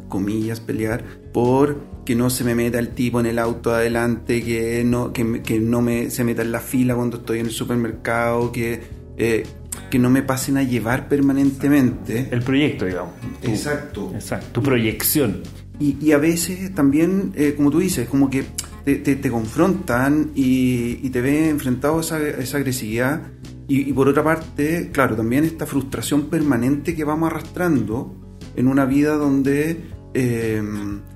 comillas, 0.10 0.60
pelear, 0.60 1.04
por 1.32 1.95
que 2.06 2.16
no 2.16 2.30
se 2.30 2.44
me 2.44 2.54
meta 2.56 2.78
el 2.80 2.90
tipo 2.90 3.20
en 3.20 3.26
el 3.26 3.40
auto 3.40 3.74
adelante, 3.74 4.44
que 4.44 4.84
no, 4.86 5.12
que, 5.12 5.24
no 5.60 5.82
me, 5.82 6.10
se 6.12 6.24
meta 6.24 6.44
en 6.44 6.52
la 6.52 6.60
fila 6.60 6.96
cuando 6.96 7.18
estoy 7.18 7.40
en 7.40 7.48
el 7.48 7.52
supermercado, 7.52 8.52
que, 8.52 8.80
eh, 9.18 9.44
que 9.90 9.98
no 10.00 10.10
me 10.10 10.22
pasen 10.22 10.58
a 10.58 10.64
llevar 10.64 11.08
permanentemente. 11.10 12.30
El 12.32 12.42
proyecto, 12.44 12.86
digamos. 12.86 13.14
exacto. 13.42 14.12
Exacto, 14.14 14.48
tu 14.52 14.62
proyección. 14.62 15.42
Y, 15.80 16.12
a 16.14 16.18
veces 16.18 16.74
también, 16.74 17.34
eh, 17.36 17.54
como 17.58 17.70
tú 17.70 17.80
dices, 17.80 18.08
como 18.08 18.30
que 18.30 18.46
te, 18.86 18.96
te- 18.96 19.16
te 19.18 19.30
confrontan 19.30 20.32
y, 20.36 21.00
y 21.06 21.10
te 21.10 21.20
ves 21.22 21.50
enfrentado 21.50 21.98
a 21.98 22.02
esa, 22.02 22.16
a 22.16 22.30
esa 22.30 22.58
agresividad. 22.58 23.24
Y, 23.68 23.90
y 23.90 23.94
por 23.94 24.08
otra 24.08 24.24
parte, 24.24 24.90
claro, 24.94 25.16
también 25.18 25.44
esta 25.44 25.66
frustración 25.66 26.30
permanente 26.30 26.96
que 26.96 27.04
vamos 27.04 27.30
arrastrando 27.32 28.16
en 28.56 28.68
una 28.68 28.86
vida 28.86 29.16
donde 29.16 29.82
eh, 30.14 30.62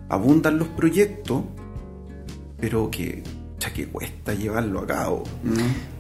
abundan 0.09 0.57
los 0.59 0.67
proyectos, 0.69 1.43
pero 2.59 2.89
que, 2.91 3.23
ya 3.59 3.71
que 3.71 3.87
cuesta 3.87 4.33
llevarlo 4.33 4.79
a 4.81 4.87
cabo. 4.87 5.23
¿no? 5.43 5.53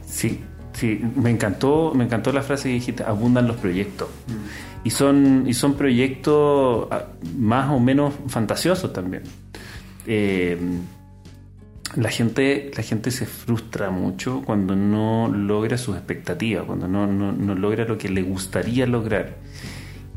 Sí, 0.05 0.39
sí, 0.73 0.99
me 1.15 1.29
encantó, 1.29 1.93
me 1.95 2.03
encantó 2.05 2.31
la 2.33 2.41
frase 2.41 2.69
que 2.69 2.73
dijiste, 2.75 3.03
abundan 3.03 3.47
los 3.47 3.57
proyectos. 3.57 4.07
Y 4.83 4.89
son, 4.91 5.43
y 5.47 5.53
son 5.53 5.75
proyectos 5.75 6.87
ah, 6.91 7.05
más 7.37 7.69
o 7.71 7.79
menos 7.79 8.13
fantasiosos 8.27 8.91
también. 8.93 9.23
Eh, 10.07 10.57
la 11.95 12.09
gente, 12.09 12.71
la 12.75 12.83
gente 12.83 13.09
se 13.11 13.25
frustra 13.25 13.89
mucho 13.89 14.41
cuando 14.45 14.75
no 14.75 15.27
logra 15.27 15.77
sus 15.77 15.95
expectativas, 15.97 16.65
cuando 16.65 16.87
no, 16.87 17.07
no- 17.07 17.31
no 17.31 17.55
logra 17.55 17.85
lo 17.85 17.97
que 17.97 18.09
le 18.09 18.21
gustaría 18.21 18.85
lograr. 18.85 19.37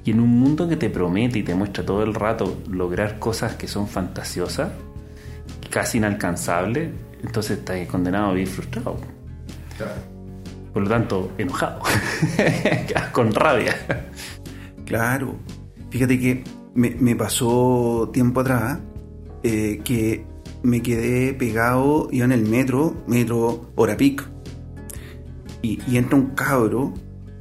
Y 0.04 0.10
en 0.10 0.20
un 0.20 0.30
mundo 0.30 0.68
que 0.68 0.76
te 0.76 0.90
promete 0.90 1.38
y 1.38 1.42
te 1.42 1.54
muestra 1.54 1.84
todo 1.84 2.02
el 2.02 2.14
rato 2.14 2.58
lograr 2.68 3.18
cosas 3.18 3.54
que 3.54 3.68
son 3.68 3.86
fantasiosas, 3.86 4.72
casi 5.70 5.98
inalcanzables, 5.98 6.90
entonces 7.22 7.58
estás 7.58 7.86
condenado 7.86 8.30
a 8.30 8.32
vivir 8.32 8.48
frustrado. 8.48 8.96
Por 10.72 10.82
lo 10.82 10.88
tanto, 10.88 11.32
enojado, 11.38 11.80
con 13.12 13.32
rabia. 13.32 13.76
Claro. 14.84 15.36
Fíjate 15.90 16.18
que 16.18 16.44
me, 16.74 16.90
me 16.90 17.14
pasó 17.14 18.10
tiempo 18.12 18.40
atrás 18.40 18.78
eh, 19.42 19.80
que 19.84 20.24
me 20.62 20.82
quedé 20.82 21.34
pegado, 21.34 22.08
iba 22.10 22.24
en 22.24 22.32
el 22.32 22.48
metro, 22.48 22.94
metro 23.06 23.72
hora 23.74 23.96
pic, 23.96 24.26
y, 25.60 25.80
y 25.86 25.96
entra 25.96 26.16
un 26.16 26.30
cabro 26.30 26.94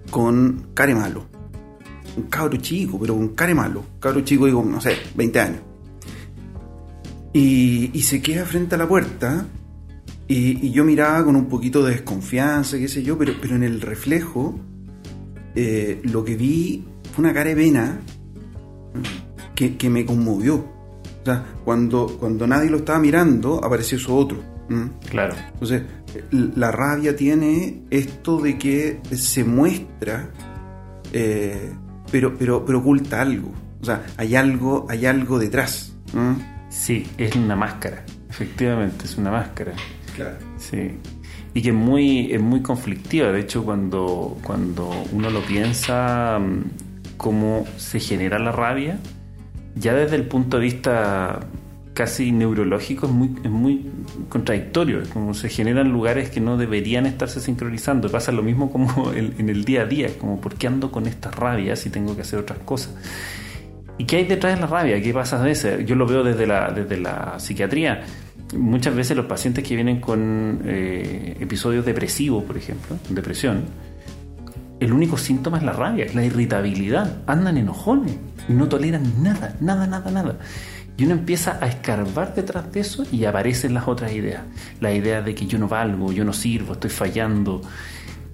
con 0.10 0.68
care 0.74 0.96
malo. 0.96 1.31
Un 2.18 2.24
cabro 2.24 2.58
chico, 2.58 3.00
pero 3.00 3.16
con 3.16 3.30
care 3.30 3.54
malo. 3.56 3.84
Cabro 4.00 4.22
chico, 4.22 4.46
digo, 4.46 4.64
no 4.64 4.82
sé, 4.82 4.96
20 5.16 5.40
años. 5.40 5.62
Y, 7.34 7.92
y 7.94 8.02
se 8.02 8.22
queda 8.22 8.46
frente 8.46 8.76
a 8.76 8.78
la 8.78 8.88
puerta 8.88 9.46
y, 10.28 10.68
y 10.68 10.72
yo 10.72 10.84
miraba 10.84 11.24
con 11.24 11.36
un 11.36 11.48
poquito 11.48 11.84
de 11.84 11.94
desconfianza, 11.94 12.78
qué 12.78 12.88
sé 12.88 13.04
yo, 13.04 13.18
pero, 13.18 13.34
pero 13.42 13.56
en 13.56 13.64
el 13.64 13.80
reflejo 13.80 14.60
eh, 15.56 16.02
lo 16.04 16.24
que 16.24 16.36
vi 16.36 16.86
fue 17.14 17.24
una 17.24 17.34
cara 17.34 17.50
de 17.50 17.56
pena 17.56 18.00
que, 19.56 19.78
que 19.78 19.90
me 19.90 20.06
conmovió. 20.06 20.56
O 20.56 21.26
sea, 21.26 21.46
cuando, 21.64 22.18
cuando 22.20 22.48
nadie 22.48 22.70
lo 22.70 22.78
estaba 22.78 23.00
mirando, 23.00 23.64
apareció 23.64 23.98
eso 23.98 24.16
otro. 24.16 24.52
Claro, 25.10 25.36
Entonces, 25.54 25.84
la 26.32 26.72
rabia 26.72 27.14
tiene 27.14 27.84
esto 27.90 28.40
de 28.40 28.58
que 28.58 29.02
se 29.12 29.44
muestra, 29.44 30.30
eh, 31.12 31.74
pero, 32.12 32.38
pero, 32.38 32.66
pero 32.66 32.80
oculta 32.80 33.22
algo. 33.22 33.52
O 33.82 33.86
sea, 33.86 34.04
hay 34.18 34.36
algo, 34.36 34.86
hay 34.90 35.06
algo 35.06 35.40
detrás. 35.40 35.94
sí, 36.70 37.08
es 37.18 37.36
una 37.36 37.56
máscara, 37.56 38.04
efectivamente, 38.30 39.06
es 39.06 39.18
una 39.18 39.32
máscara. 39.32 39.74
Claro. 40.16 40.38
Sí. 40.58 40.92
Y 41.54 41.62
que 41.62 41.70
es 41.70 41.76
muy, 41.76 42.32
es 42.32 42.42
muy 42.42 42.62
conflictiva. 42.62 43.32
De 43.32 43.42
hecho, 43.42 43.64
cuando, 43.64 44.38
cuando 44.44 44.90
uno 45.12 45.30
lo 45.30 45.42
piensa, 45.42 46.40
mm, 46.40 47.18
cómo 47.18 47.66
se 47.78 48.00
genera 48.00 48.40
la 48.40 48.52
rabia, 48.52 49.00
ya 49.76 49.94
desde 49.94 50.16
el 50.16 50.28
punto 50.28 50.58
de 50.58 50.64
vista 50.64 51.40
casi 51.94 52.32
neurológico 52.32 53.06
es 53.06 53.12
muy, 53.12 53.36
es 53.44 53.50
muy 53.50 53.86
contradictorio. 54.30 55.02
Es 55.02 55.10
como 55.10 55.34
se 55.34 55.50
generan 55.50 55.92
lugares 55.92 56.30
que 56.30 56.40
no 56.40 56.58
deberían 56.58 57.06
estarse 57.06 57.40
sincronizando. 57.40 58.10
Pasa 58.10 58.32
lo 58.32 58.44
mismo 58.44 58.72
como 58.72 59.12
en, 59.16 59.50
el 59.50 59.66
día 59.66 59.82
a 59.82 59.86
día, 59.86 60.10
como 60.20 60.40
¿por 60.40 60.56
qué 60.56 60.68
ando 60.68 60.92
con 60.92 61.08
esta 61.08 61.32
rabia 61.32 61.76
si 61.76 61.90
tengo 61.90 62.16
que 62.16 62.22
hacer 62.22 62.40
otras 62.40 62.60
cosas? 62.60 62.96
¿Y 63.98 64.06
qué 64.06 64.18
hay 64.18 64.26
detrás 64.26 64.56
de 64.56 64.62
la 64.62 64.68
rabia? 64.68 65.02
¿Qué 65.02 65.14
pasa 65.14 65.40
a 65.40 65.44
veces? 65.44 65.86
Yo 65.86 65.96
lo 65.96 66.08
veo 66.08 66.24
desde 66.24 66.48
la, 66.48 66.72
desde 66.72 66.98
la 66.98 67.40
psiquiatría. 67.40 68.04
Muchas 68.58 68.96
veces 68.96 69.16
los 69.16 69.28
pacientes 69.28 69.66
que 69.66 69.76
vienen 69.76 70.02
con 70.02 70.62
eh, 70.66 71.38
episodios 71.40 71.86
depresivos, 71.86 72.44
por 72.44 72.58
ejemplo, 72.58 72.98
depresión, 73.10 73.64
el 74.82 74.92
único 74.92 75.16
síntoma 75.16 75.60
es 75.60 75.64
la 75.64 75.74
rabia, 75.74 76.06
es 76.06 76.16
la 76.16 76.26
irritabilidad. 76.26 77.22
Andan 77.28 77.58
enojones 77.58 78.18
y 78.50 78.54
no 78.54 78.68
toleran 78.68 79.22
nada, 79.22 79.56
nada, 79.62 79.86
nada, 79.86 80.10
nada. 80.10 80.40
Y 81.02 81.06
uno 81.06 81.16
empieza 81.16 81.58
a 81.60 81.66
escarbar 81.66 82.36
detrás 82.36 82.72
de 82.72 82.82
eso 82.82 83.04
y 83.12 83.26
aparecen 83.26 83.74
las 83.74 83.88
otras 83.88 84.14
ideas. 84.14 84.44
La 84.82 84.94
idea 84.94 85.24
de 85.24 85.34
que 85.34 85.48
yo 85.48 85.58
no 85.58 85.68
valgo, 85.68 86.12
yo 86.12 86.24
no 86.24 86.32
sirvo, 86.32 86.74
estoy 86.74 86.92
fallando. 86.92 87.60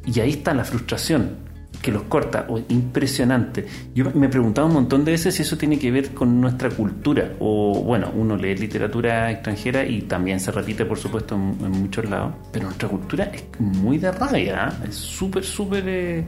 Y 0.06 0.20
ahí 0.20 0.32
está 0.32 0.54
la 0.54 0.66
frustración 0.66 1.38
que 1.82 1.94
los 1.94 2.04
corta. 2.04 2.46
Oh, 2.50 2.60
impresionante. 2.68 3.66
Yo 3.96 4.12
me 4.14 4.26
he 4.26 4.30
preguntado 4.30 4.68
un 4.68 4.74
montón 4.74 5.06
de 5.06 5.14
veces 5.14 5.36
si 5.36 5.44
eso 5.44 5.58
tiene 5.58 5.80
que 5.80 5.90
ver 5.92 6.14
con 6.14 6.42
nuestra 6.42 6.70
cultura. 6.70 7.36
O 7.40 7.84
bueno, 7.86 8.12
uno 8.14 8.36
lee 8.36 8.58
literatura 8.58 9.32
extranjera 9.32 9.86
y 9.86 10.02
también 10.02 10.42
se 10.42 10.52
repite, 10.52 10.84
por 10.84 10.98
supuesto, 10.98 11.36
en, 11.36 11.72
muchos 11.72 12.10
lados. 12.10 12.34
Pero 12.52 12.66
nuestra 12.66 12.90
cultura 12.90 13.32
es 13.34 13.46
muy 13.60 13.98
de 13.98 14.12
rabia. 14.12 14.68
¿eh? 14.84 14.88
Es 14.90 14.96
súper, 14.96 15.46
súper... 15.46 15.86
Eh, 15.88 16.26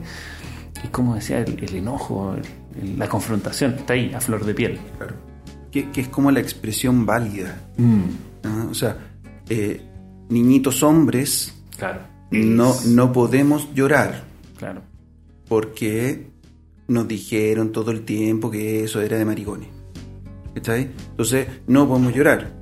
como 0.90 1.16
decía, 1.16 1.40
el, 1.40 1.74
enojo, 1.74 2.34
la 2.96 3.06
confrontación, 3.10 3.74
está 3.74 3.92
ahí, 3.92 4.10
a 4.14 4.20
flor 4.22 4.46
de 4.46 4.54
piel. 4.54 4.78
Claro. 4.96 5.29
Que, 5.70 5.90
que 5.90 6.00
es 6.02 6.08
como 6.08 6.30
la 6.30 6.40
expresión 6.40 7.06
válida. 7.06 7.68
Mm, 7.76 8.02
¿ah? 8.44 8.66
O 8.70 8.74
sea, 8.74 8.96
eh, 9.48 9.80
niñitos 10.28 10.82
hombres, 10.82 11.54
claro. 11.76 12.00
no, 12.30 12.74
no 12.86 13.12
podemos 13.12 13.68
llorar 13.74 14.24
Claro. 14.58 14.82
porque 15.48 16.28
nos 16.88 17.06
dijeron 17.06 17.72
todo 17.72 17.90
el 17.92 18.02
tiempo 18.02 18.50
que 18.50 18.84
eso 18.84 19.00
era 19.00 19.16
de 19.16 19.24
maricones. 19.24 19.68
¿Cachai? 20.54 20.90
Entonces, 21.10 21.46
no 21.68 21.86
podemos 21.88 22.12
llorar. 22.14 22.52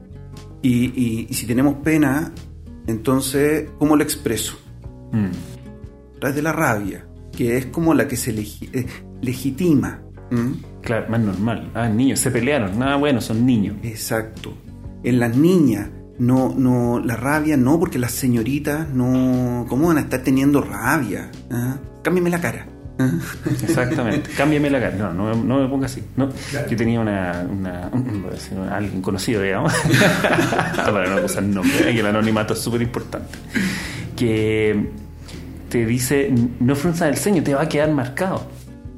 Y, 0.61 0.87
y- 0.95 1.27
y 1.31 1.35
si 1.35 1.47
tenemos 1.47 1.77
pena, 1.83 2.33
entonces, 2.87 3.71
¿cómo 3.79 3.97
lo 3.97 4.03
expreso? 4.03 4.59
Mm, 5.13 5.27
A 6.17 6.21
través 6.21 6.37
de 6.37 6.43
la 6.43 6.53
rabia, 6.53 7.07
que 7.35 7.57
es 7.57 7.67
como 7.67 7.95
la 7.95 8.07
que 8.09 8.17
se 8.17 8.35
legi- 8.35 8.69
eh, 8.75 8.87
legitima. 9.23 10.03
Claro, 10.83 11.07
más 11.09 11.21
normal. 11.21 11.71
Ah, 11.75 11.89
niños, 11.89 12.21
se 12.21 12.31
pelearon. 12.31 12.79
Nada 12.79 12.97
bueno, 12.97 13.21
son 13.21 13.45
niños. 13.47 13.77
Exacto. 13.83 14.57
En 15.05 15.21
las 15.21 15.37
niñas, 15.37 15.89
no, 16.19 16.53
no, 16.57 16.99
la 17.01 17.15
rabia 17.17 17.57
no, 17.57 17.79
porque 17.79 17.99
las 17.99 18.13
señoritas 18.13 18.89
no. 18.89 19.67
¿Cómo 19.69 19.89
van 19.89 19.99
a 19.99 20.01
estar 20.01 20.21
teniendo 20.21 20.61
rabia? 20.61 21.31
¿Ah? 21.51 21.77
Cámbiame 22.03 22.31
la 22.31 22.41
cara. 22.41 22.67
¿Ah? 23.01 23.13
Exactamente. 23.63 24.29
Cámbiame 24.37 24.71
la 24.71 24.81
cara. 24.81 24.97
No, 24.97 25.13
no, 25.15 25.37
me- 25.37 25.45
no 25.45 25.61
me 25.61 25.69
ponga 25.69 25.87
así. 25.87 26.03
No. 26.17 26.29
Yo 26.69 26.77
tenía 26.77 26.99
una, 27.01 27.47
una, 27.49 27.89
un- 27.93 28.23
voy 28.23 28.31
a 28.31 28.35
decir, 28.35 28.59
alguien 28.59 29.01
conocido, 29.03 29.41
digamos, 29.43 29.73
para 30.77 31.09
no 31.15 31.25
usar 31.25 31.45
nombre, 31.45 31.93
que 31.93 32.01
el 32.01 32.07
anonimato 32.07 32.55
es 32.55 32.59
súper 32.61 32.83
importante, 32.83 33.39
que 34.17 34.91
te 35.69 35.87
dice, 35.87 36.33
no 36.61 36.75
frunza 36.75 37.09
el 37.09 37.17
ceño, 37.17 37.43
te 37.45 37.55
va 37.55 37.63
a 37.63 37.69
quedar 37.69 37.93
marcado. 37.93 38.47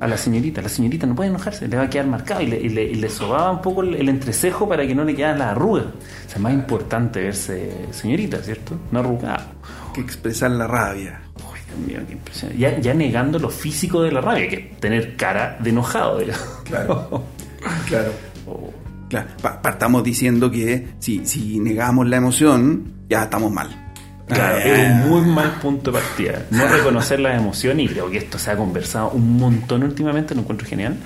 A 0.01 0.07
la 0.09 0.17
señorita, 0.17 0.63
la 0.63 0.69
señorita 0.71 1.07
no 1.07 1.15
puede 1.15 1.29
enojarse, 1.31 1.69
le 1.69 1.77
va 1.77 1.83
a 1.85 1.91
quedar 1.91 2.07
marcado 2.07 2.41
y 2.41 2.47
le, 2.47 2.59
y 2.61 2.69
le- 2.71 2.85
y 2.85 2.95
le 2.95 3.09
sobaba 3.11 3.51
un 3.51 3.61
poco 3.61 3.83
el, 3.83 3.95
el 3.97 4.09
entrecejo 4.09 4.67
para 4.69 4.87
que 4.87 4.95
no 4.95 5.05
le 5.05 5.15
quedaran 5.15 5.39
las 5.39 5.49
arrugas. 5.49 5.85
O 5.85 5.91
sea, 6.27 6.37
es 6.37 6.41
más 6.41 6.53
importante 6.55 7.21
verse 7.23 7.71
señorita, 7.91 8.39
¿cierto? 8.43 8.79
No 8.91 9.01
arrugado. 9.01 9.45
Que 9.93 10.01
expresar 10.01 10.51
la 10.53 10.67
rabia. 10.67 11.21
Uy, 11.37 11.59
Dios 11.67 11.79
mío, 11.87 12.07
qué 12.07 12.13
impresionante. 12.15 12.59
Ya, 12.61 12.79
ya 12.81 12.95
negando 12.95 13.39
lo 13.39 13.51
físico 13.51 14.03
de 14.03 14.13
la 14.13 14.21
rabia, 14.23 14.49
que 14.49 14.57
es 14.57 14.81
tener 14.81 15.17
cara 15.17 15.59
de 15.61 15.71
enojado. 15.71 16.19
digamos. 16.19 16.47
Claro. 16.65 17.25
Claro. 17.87 18.11
Oh, 18.47 18.71
Claro, 19.11 19.27
pa- 19.43 19.61
partamos 19.61 20.03
diciendo 20.05 20.51
que 20.51 20.87
si, 20.99 21.27
si 21.27 21.59
negamos 21.61 22.09
la 22.09 22.17
emoción, 22.17 22.85
ya 23.09 23.25
estamos 23.25 23.53
mal. 23.53 23.90
Claro, 24.35 24.57
Ah, 24.57 24.65
es 24.65 25.05
un 25.05 25.09
muy 25.11 25.31
mal 25.31 25.53
punto 25.61 25.91
de 25.93 25.99
partida. 25.99 26.47
No 26.51 26.67
reconocer 26.69 27.21
las 27.21 27.39
emociones, 27.41 27.87
y 27.87 27.89
creo 27.93 28.11
que 28.11 28.19
esto 28.19 28.39
se 28.39 28.51
ha 28.51 28.57
conversado 28.57 29.11
un 29.11 29.37
montón 29.37 29.83
últimamente, 29.83 30.35
lo 30.35 30.41
encuentro 30.43 30.67
genial, 30.67 30.97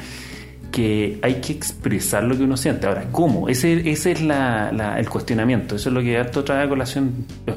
que 0.71 1.19
hay 1.23 1.41
que 1.41 1.53
expresar 1.53 2.25
lo 2.25 2.37
que 2.37 2.43
uno 2.43 2.57
siente. 2.57 2.87
Ahora, 2.87 3.07
¿cómo? 3.13 3.49
Ese, 3.49 3.89
ese 3.91 4.13
es 4.13 4.21
la- 4.23 4.73
la- 4.73 4.99
el 4.99 5.09
cuestionamiento. 5.09 5.77
Eso 5.77 5.89
es 5.89 5.95
lo 5.95 6.01
que 6.01 6.17
harto 6.19 6.43
trae 6.45 6.65
a 6.65 6.69
colación 6.69 7.27
eh, 7.47 7.55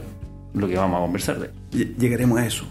lo 0.54 0.68
que 0.68 0.76
vamos 0.76 0.98
a 0.98 1.02
conversar 1.02 1.40
de. 1.40 1.50
Ll- 1.74 1.96
Llegaremos 1.98 2.40
a 2.40 2.46
eso. 2.46 2.66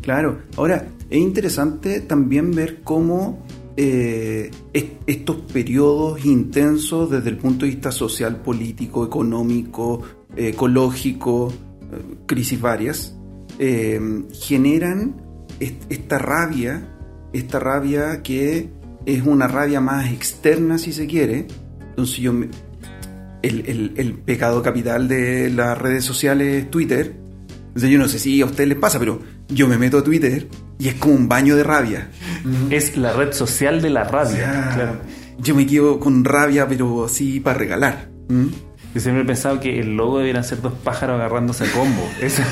Claro. 0.00 0.38
Ahora, 0.56 0.84
es 1.10 1.18
interesante 1.18 2.00
también 2.02 2.50
ver 2.52 2.80
cómo 2.82 3.44
eh, 3.76 4.50
est- 4.72 4.92
estos 5.06 5.36
periodos 5.52 6.24
intensos 6.24 7.10
desde 7.10 7.30
el 7.30 7.38
punto 7.38 7.64
de 7.64 7.72
vista 7.72 7.90
social, 7.90 8.36
político, 8.36 9.04
económico, 9.04 10.02
ecológico, 10.36 11.52
crisis 12.26 12.60
varias, 12.60 13.14
eh, 13.58 14.00
generan 14.32 15.16
est- 15.60 15.84
esta 15.90 16.18
rabia, 16.18 16.88
esta 17.32 17.58
rabia 17.60 18.22
que 18.22 18.70
es 19.06 19.22
una 19.24 19.46
rabia 19.48 19.80
más 19.80 20.10
externa, 20.12 20.78
si 20.78 20.92
se 20.92 21.06
quiere. 21.06 21.46
Entonces 21.90 22.16
yo 22.18 22.32
me- 22.32 22.48
el, 23.42 23.64
el- 23.66 23.92
el 23.96 24.14
pecado 24.14 24.62
capital 24.62 25.06
de 25.08 25.50
las 25.50 25.76
redes 25.78 26.04
sociales 26.04 26.70
Twitter. 26.70 27.14
O 27.76 27.78
sea, 27.78 27.88
yo 27.90 27.98
no 27.98 28.08
sé 28.08 28.18
si 28.18 28.40
a 28.40 28.46
ustedes 28.46 28.68
les 28.68 28.78
pasa, 28.78 28.98
pero 28.98 29.20
yo 29.48 29.68
me 29.68 29.76
meto 29.78 29.98
a 29.98 30.04
Twitter 30.04 30.48
y 30.78 30.88
es 30.88 30.94
como 30.94 31.14
un 31.14 31.28
baño 31.28 31.56
de 31.56 31.64
rabia. 31.64 32.08
Es 32.70 32.96
la 32.96 33.12
red 33.12 33.32
social 33.32 33.82
de 33.82 33.90
la 33.90 34.02
O 34.02 34.10
rabia. 34.10 34.36
sea, 34.36 34.70
claro. 34.74 35.00
Yo 35.38 35.54
me 35.56 35.66
quedo 35.66 35.98
con 35.98 36.24
rabia, 36.24 36.66
pero 36.68 37.04
así 37.04 37.40
para 37.40 37.58
regalar. 37.58 38.08
¿Mm? 38.28 38.46
Yo 38.94 39.00
siempre 39.00 39.22
he 39.24 39.26
pensado 39.26 39.58
que 39.60 39.80
el 39.80 39.96
logo 39.96 40.18
debieran 40.18 40.44
ser 40.44 40.60
dos 40.62 40.72
pájaros 40.72 41.16
agarrándose 41.16 41.64
a 41.64 41.72
combo. 41.72 42.08
Eso. 42.20 42.42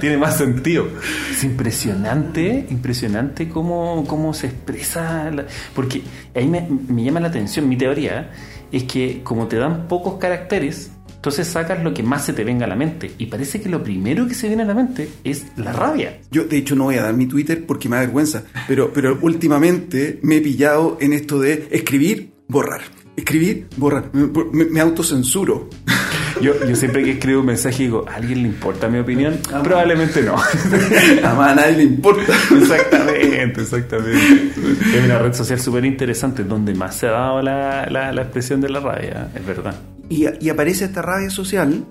Tiene 0.00 0.16
más 0.16 0.38
sentido. 0.38 0.86
Es 1.30 1.44
impresionante, 1.44 2.66
impresionante 2.70 3.48
cómo, 3.48 4.04
cómo 4.06 4.32
se 4.34 4.46
expresa. 4.46 5.30
la- 5.30 5.46
Porque 5.74 6.02
ahí 6.34 6.46
me, 6.46 6.66
me 6.88 7.04
llama 7.04 7.20
la 7.20 7.28
atención. 7.28 7.68
Mi 7.68 7.76
teoría 7.76 8.30
es 8.72 8.84
que 8.84 9.20
como 9.22 9.46
te 9.48 9.56
dan 9.56 9.88
pocos 9.88 10.14
caracteres, 10.18 10.92
entonces 11.16 11.46
sacas 11.48 11.82
lo 11.84 11.92
que 11.92 12.02
más 12.02 12.24
se 12.24 12.32
te 12.32 12.44
venga 12.44 12.64
a 12.64 12.68
la 12.68 12.76
mente. 12.76 13.10
Y 13.18 13.26
parece 13.26 13.60
que 13.60 13.68
lo 13.68 13.82
primero 13.82 14.26
que 14.26 14.34
se 14.34 14.46
viene 14.48 14.62
a 14.62 14.66
la 14.66 14.74
mente 14.74 15.08
es 15.24 15.46
la 15.56 15.72
rabia. 15.72 16.18
Yo, 16.30 16.44
de 16.44 16.56
hecho, 16.56 16.74
no 16.76 16.84
voy 16.84 16.94
a 16.96 17.02
dar 17.02 17.14
mi 17.14 17.26
Twitter 17.26 17.66
porque 17.66 17.88
me 17.90 17.96
da 17.96 18.02
vergüenza, 18.02 18.44
pero, 18.66 18.92
pero 18.94 19.18
últimamente 19.20 20.18
me 20.22 20.36
he 20.36 20.40
pillado 20.40 20.96
en 21.00 21.12
esto 21.12 21.38
de 21.40 21.68
escribir, 21.72 22.32
borrar. 22.48 22.80
Escribir, 23.20 23.66
borrar. 23.76 24.10
Me, 24.12 24.26
me- 24.52 24.64
me 24.66 24.80
autocensuro. 24.80 25.68
Yo, 26.40 26.54
yo 26.66 26.74
siempre 26.76 27.02
que 27.02 27.10
escribo 27.10 27.40
un 27.40 27.46
mensaje 27.46 27.82
digo, 27.82 28.04
¿a 28.08 28.14
alguien 28.14 28.42
le 28.44 28.48
importa 28.48 28.88
mi 28.88 28.98
opinión? 28.98 29.38
Probablemente 29.64 30.22
no. 30.22 30.36
Además, 31.24 31.52
a 31.52 31.54
nadie 31.56 31.76
le 31.78 31.82
importa. 31.82 32.32
Exactamente, 32.58 33.60
exactamente. 33.60 34.52
Es 34.96 35.04
una 35.04 35.18
red 35.18 35.34
social 35.34 35.60
súper 35.60 35.84
interesante 35.84 36.44
donde 36.44 36.72
más 36.74 36.94
se 36.96 37.08
ha 37.08 37.10
dado 37.10 37.42
la, 37.42 37.86
la- 37.90 38.12
la 38.12 38.22
expresión 38.22 38.60
de 38.60 38.70
la 38.70 38.80
rabia, 38.80 39.28
es 39.34 39.44
verdad. 39.44 39.74
Y, 40.08 40.24
y 40.40 40.48
aparece 40.48 40.84
esta 40.86 41.02
rabia 41.02 41.28
social 41.30 41.84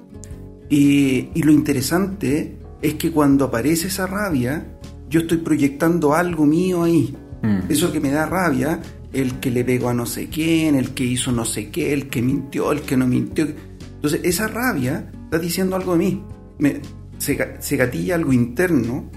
y, 0.70 1.30
y 1.36 1.44
lo 1.44 1.52
interesante 1.52 2.58
es 2.82 2.94
que 2.96 3.12
cuando 3.12 3.46
aparece 3.46 3.88
esa 3.88 4.08
rabia, 4.08 4.66
yo 5.10 5.20
estoy 5.20 5.38
proyectando 5.40 6.16
algo 6.16 6.46
mío 6.46 6.84
ahí. 6.84 7.14
Mm. 7.44 7.60
Eso 7.72 7.92
que 7.92 8.00
me 8.00 8.10
da 8.10 8.26
rabia, 8.26 8.80
el 9.14 9.40
que 9.40 9.50
le 9.52 9.64
pegó 9.64 9.90
a 9.90 9.94
no 9.94 10.06
sé 10.06 10.28
quién, 10.30 10.76
el 10.76 10.92
que 10.94 11.04
hizo 11.04 11.32
no 11.32 11.46
sé 11.46 11.70
qué, 11.70 11.94
el 11.94 12.08
que 12.10 12.22
mintió, 12.22 12.72
el 12.72 12.82
que 12.82 12.96
no 12.98 13.08
mintió. 13.08 13.48
Entonces 13.96 14.22
esa 14.24 14.48
rabia 14.48 15.10
está 15.26 15.40
diciendo 15.40 15.76
algo 15.76 15.94
de 15.94 16.00
mí. 16.00 16.24
Me, 16.60 16.80
se, 17.18 17.38
ga- 17.38 17.58
se 17.60 17.76
gatilla 17.78 18.16
algo 18.16 18.32
interno 18.34 19.10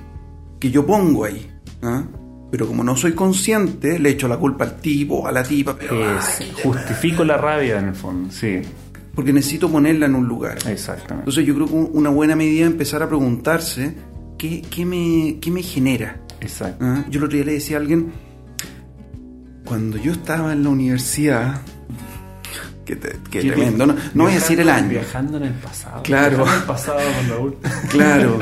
que 0.59 0.71
yo 0.71 0.85
pongo 0.87 1.25
ahí. 1.25 1.47
¿ah? 1.83 2.05
Pero 2.51 2.67
como 2.67 2.85
no 2.85 2.97
soy 2.97 3.13
consciente, 3.13 3.99
le 3.99 4.11
echo 4.11 4.29
la 4.29 4.37
culpa 4.39 4.65
al 4.65 4.77
tipo 4.81 5.27
a 5.27 5.33
la 5.33 5.43
tipa. 5.43 5.77
Pero, 5.79 6.17
Es- 6.19 6.41
ay, 6.41 6.53
justifico 6.63 7.25
la 7.25 7.37
rabia 7.37 7.79
en 7.79 7.89
el 7.89 7.95
fondo, 7.95 8.31
sí, 8.31 8.61
porque 9.15 9.33
necesito 9.33 9.71
ponerla 9.71 10.07
en 10.07 10.15
un 10.15 10.27
lugar. 10.27 10.57
exactamente. 10.69 11.31
Entonces 11.31 11.45
yo 11.47 11.55
creo 11.55 11.67
que 11.67 11.75
una 11.75 12.11
buena 12.11 12.35
medida 12.37 12.65
es 12.65 12.71
empezar 12.71 13.03
a 13.03 13.09
preguntarse 13.09 13.95
qué, 14.39 14.63
qué 14.71 14.85
me, 14.87 15.39
qué 15.41 15.51
me 15.51 15.63
genera. 15.63 16.21
Exacto. 16.41 16.85
¿Ah? 16.85 17.05
Yo 17.11 17.19
el 17.21 17.25
otro 17.25 17.37
día 17.37 17.45
le 17.47 17.53
decía 17.53 17.77
a 17.77 17.81
alguien, 17.81 18.13
cuando 19.73 19.97
yo 19.97 20.13
estaba 20.13 20.53
en 20.53 20.65
la 20.65 20.69
universidad, 20.69 21.63
qué, 22.85 22.95
te- 22.95 23.17
¿Qué 23.31 23.41
tremendo, 23.41 23.87
no, 23.87 23.97
no 24.13 24.25
voy 24.25 24.33
a 24.33 24.35
decir 24.35 24.61
el 24.61 24.69
año. 24.69 24.91
Viajando 24.91 25.39
en 25.39 25.45
el 25.45 25.55
pasado. 25.55 26.03
Claro. 26.03 26.37
Viajando 26.45 26.53
en 26.53 26.61
el 26.61 26.67
pasado 26.67 26.99
con 26.99 27.29
Raúl. 27.31 27.57
Claro. 27.89 28.39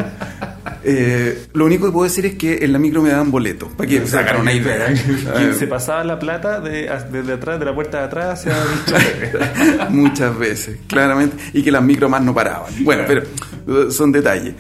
Eh, 0.83 1.47
lo 1.53 1.67
único 1.67 1.87
que 1.87 1.93
puedo 1.93 2.03
decir 2.03 2.27
es 2.27 2.35
que 2.35 2.65
en 2.65 2.73
la 2.73 2.81
micro 2.81 3.01
me 3.01 3.11
daban 3.11 3.31
boletos, 3.31 3.69
para 3.75 3.89
que 3.89 4.05
sacaran 4.09 4.41
una 4.41 4.53
idea. 4.53 4.87
Quien 5.37 5.55
se 5.55 5.69
pasaba 5.69 6.03
la 6.03 6.19
plata 6.19 6.61
de, 6.61 6.91
desde 7.13 7.33
atrás, 7.33 7.61
de 7.61 7.65
la 7.65 7.75
puerta 7.77 7.99
de 7.99 8.05
atrás 8.07 8.41
hacia 8.45 8.57
el. 8.61 9.91
Muchas 9.91 10.37
veces, 10.37 10.79
claramente, 10.89 11.37
y 11.53 11.63
que 11.63 11.71
las 11.71 11.85
micro 11.85 12.09
más 12.09 12.23
no 12.23 12.35
paraban. 12.35 12.73
Bueno, 12.81 13.05
pero 13.07 13.23
uh, 13.69 13.89
son 13.93 14.11
detalles. 14.11 14.55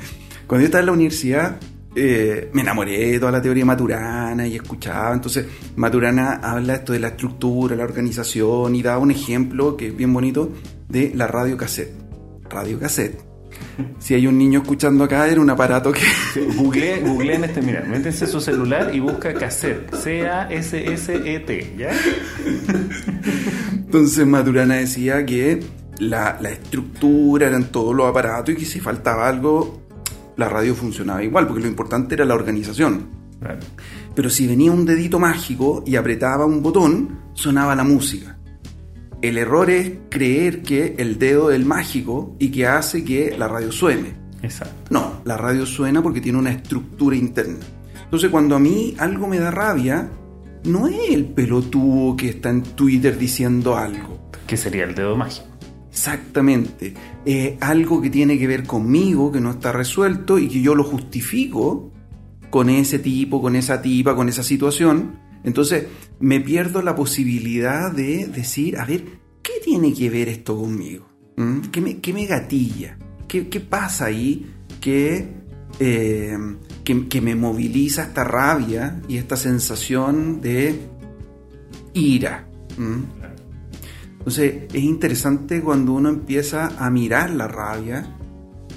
Cuando 0.47 0.63
yo 0.63 0.67
estaba 0.67 0.83
en 0.83 0.87
la 0.87 0.93
universidad, 0.93 1.57
eh, 1.95 2.51
me 2.53 2.61
enamoré 2.63 3.13
de 3.13 3.19
toda 3.19 3.33
la 3.33 3.43
teoría 3.43 3.65
maturana 3.65 4.47
y 4.47 4.55
escuchaba. 4.55 5.13
Entonces, 5.13 5.47
Maturana 5.77 6.35
habla 6.43 6.75
esto 6.75 6.93
de 6.93 7.01
la 7.01 7.09
estructura, 7.09 7.75
la 7.75 7.85
organización 7.85 8.75
y 8.75 8.83
da 8.83 8.99
un 8.99 9.11
ejemplo 9.11 9.77
que 9.77 9.89
es 9.89 9.97
bien 9.97 10.13
bonito 10.13 10.53
de 10.89 11.13
la 11.15 11.27
radio 11.27 11.57
cassette. 11.57 11.93
Radio 12.49 12.79
cassette. 12.79 13.21
Si 13.99 14.15
hay 14.15 14.27
un 14.27 14.39
niño 14.39 14.61
escuchando 14.61 15.05
acá, 15.05 15.27
era 15.27 15.41
un 15.41 15.51
aparato 15.51 15.93
que 15.93 16.03
Google, 16.57 17.01
googleen 17.01 17.45
este, 17.45 17.63
mira, 17.63 17.83
métense 17.83 18.27
su 18.27 18.41
celular 18.41 18.95
y 18.95 19.01
busca 19.01 19.35
cassette. 19.35 19.95
C-A-S-S-E-T, 19.95 21.75
¿ya? 21.77 21.91
Entonces 23.75 24.27
Maturana 24.27 24.77
decía 24.77 25.25
que 25.27 25.63
la, 25.99 26.39
la 26.41 26.51
estructura 26.51 27.49
eran 27.49 27.65
todos 27.65 27.95
los 27.95 28.07
aparatos 28.07 28.55
y 28.55 28.59
que 28.59 28.65
si 28.65 28.81
faltaba 28.81 29.29
algo, 29.29 29.80
la 30.41 30.49
radio 30.49 30.75
funcionaba 30.75 31.23
igual, 31.23 31.47
porque 31.47 31.63
lo 31.63 31.69
importante 31.69 32.15
era 32.15 32.25
la 32.25 32.35
organización. 32.35 33.09
Claro. 33.39 33.61
Pero 34.15 34.31
si 34.31 34.47
venía 34.47 34.73
un 34.73 34.85
dedito 34.85 35.19
mágico 35.19 35.85
y 35.87 35.97
apretaba 35.97 36.47
un 36.47 36.63
botón, 36.63 37.21
sonaba 37.35 37.77
la 37.77 37.85
música. 37.85 38.39
El 39.23 39.37
error 39.37 39.69
es 39.71 39.93
creer 40.09 40.63
que 40.63 40.95
el 40.99 41.19
dedo 41.19 41.51
es 41.51 41.57
el 41.57 41.67
mágico 41.67 42.37
y 42.39 42.51
que 42.51 42.67
hace 42.67 43.05
que 43.05 43.37
la 43.37 43.49
radio 43.49 43.71
suene. 43.71 44.15
Exacto. 44.43 44.75
No, 44.89 45.21
la 45.25 45.37
radio 45.37 45.67
suena 45.67 46.03
porque 46.03 46.23
tiene 46.23 46.39
una 46.39 46.53
estructura 46.53 47.15
interna. 47.15 47.59
Entonces 48.03 48.31
cuando 48.31 48.57
a 48.57 48.59
mí 48.59 48.95
algo 48.99 49.27
me 49.27 49.39
da 49.39 49.51
rabia, 49.51 50.09
no 50.65 50.89
es 50.89 51.11
el 51.11 51.27
pelotudo 51.27 52.17
que 52.17 52.31
está 52.31 52.49
en 52.49 52.63
Twitter 52.63 53.19
diciendo 53.19 53.77
algo. 53.77 54.31
Que 54.47 54.57
sería 54.57 54.85
el 54.85 54.95
dedo 54.95 55.17
mágico. 55.17 55.49
Exactamente. 55.91 56.95
Eh, 57.27 57.59
algo 57.61 58.01
que 58.01 58.09
tiene 58.09 58.39
que 58.39 58.47
ver 58.47 58.65
conmigo, 58.65 59.31
que 59.31 59.41
no 59.41 59.51
está 59.51 59.73
resuelto 59.73 60.39
y 60.39 60.49
que 60.49 60.63
yo 60.63 60.75
lo 60.75 60.85
justifico 60.85 61.93
con 62.49 62.71
ese 62.71 62.99
tipo, 62.99 63.43
con 63.43 63.57
esa 63.57 63.83
tipa, 63.83 64.17
con 64.17 64.29
esa 64.29 64.43
situación. 64.43 65.19
Entonces 65.45 65.87
me 66.19 66.41
pierdo 66.41 66.83
la 66.83 66.95
posibilidad 66.95 67.93
de 67.93 68.27
decir, 68.27 68.79
a 68.79 68.85
ver, 68.85 69.05
¿qué 69.43 69.53
tiene 69.63 69.93
que 69.93 70.09
ver 70.09 70.29
esto 70.29 70.57
conmigo? 70.57 71.07
¿Mm? 71.37 71.61
¿Qué, 71.71 71.81
me, 71.81 71.99
qué 71.99 72.13
me 72.13 72.27
gatilla? 72.27 72.99
¿Qué, 73.29 73.49
qué 73.49 73.61
pasa 73.61 74.07
ahí 74.07 74.51
que, 74.81 75.29
eh, 75.79 76.37
me 77.23 77.35
moviliza 77.35 78.05
esta 78.05 78.25
rabia 78.25 79.01
y 79.09 79.19
esta 79.19 79.37
sensación 79.37 80.41
de 80.41 80.75
ira? 81.95 82.49
¿Mm? 82.77 83.20
Entonces 84.31 84.63
es 84.73 84.85
interesante 84.85 85.61
cuando 85.61 85.93
uno 85.93 86.09
empieza 86.09 86.69
a 86.79 86.89
mirar 86.89 87.31
la 87.31 87.49
rabia 87.49 88.07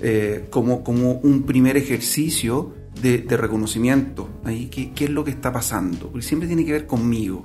eh, 0.01 0.47
como, 0.49 0.83
como 0.83 1.11
un 1.11 1.43
primer 1.43 1.77
ejercicio 1.77 2.73
de, 2.99 3.19
de 3.19 3.37
reconocimiento. 3.37 4.27
Ahí, 4.45 4.65
¿qué, 4.65 4.93
¿Qué 4.93 5.03
es 5.03 5.11
lo 5.11 5.23
que 5.23 5.29
está 5.29 5.53
pasando? 5.53 6.07
Porque 6.07 6.25
siempre 6.25 6.47
tiene 6.47 6.65
que 6.65 6.71
ver 6.71 6.87
conmigo. 6.87 7.43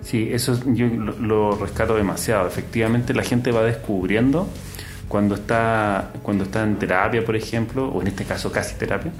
Sí, 0.00 0.26
eso 0.32 0.58
yo 0.72 0.86
lo, 0.86 1.18
lo 1.18 1.56
rescato 1.58 1.96
demasiado. 1.96 2.48
Efectivamente, 2.48 3.12
la 3.12 3.24
gente 3.24 3.52
va 3.52 3.62
descubriendo 3.62 4.48
cuando 5.06 5.34
está, 5.34 6.14
cuando 6.22 6.44
está 6.44 6.64
en 6.64 6.78
terapia, 6.78 7.22
por 7.26 7.36
ejemplo, 7.36 7.88
o 7.88 8.00
en 8.00 8.06
este 8.08 8.24
caso 8.24 8.50
casi 8.50 8.76
terapia. 8.76 9.12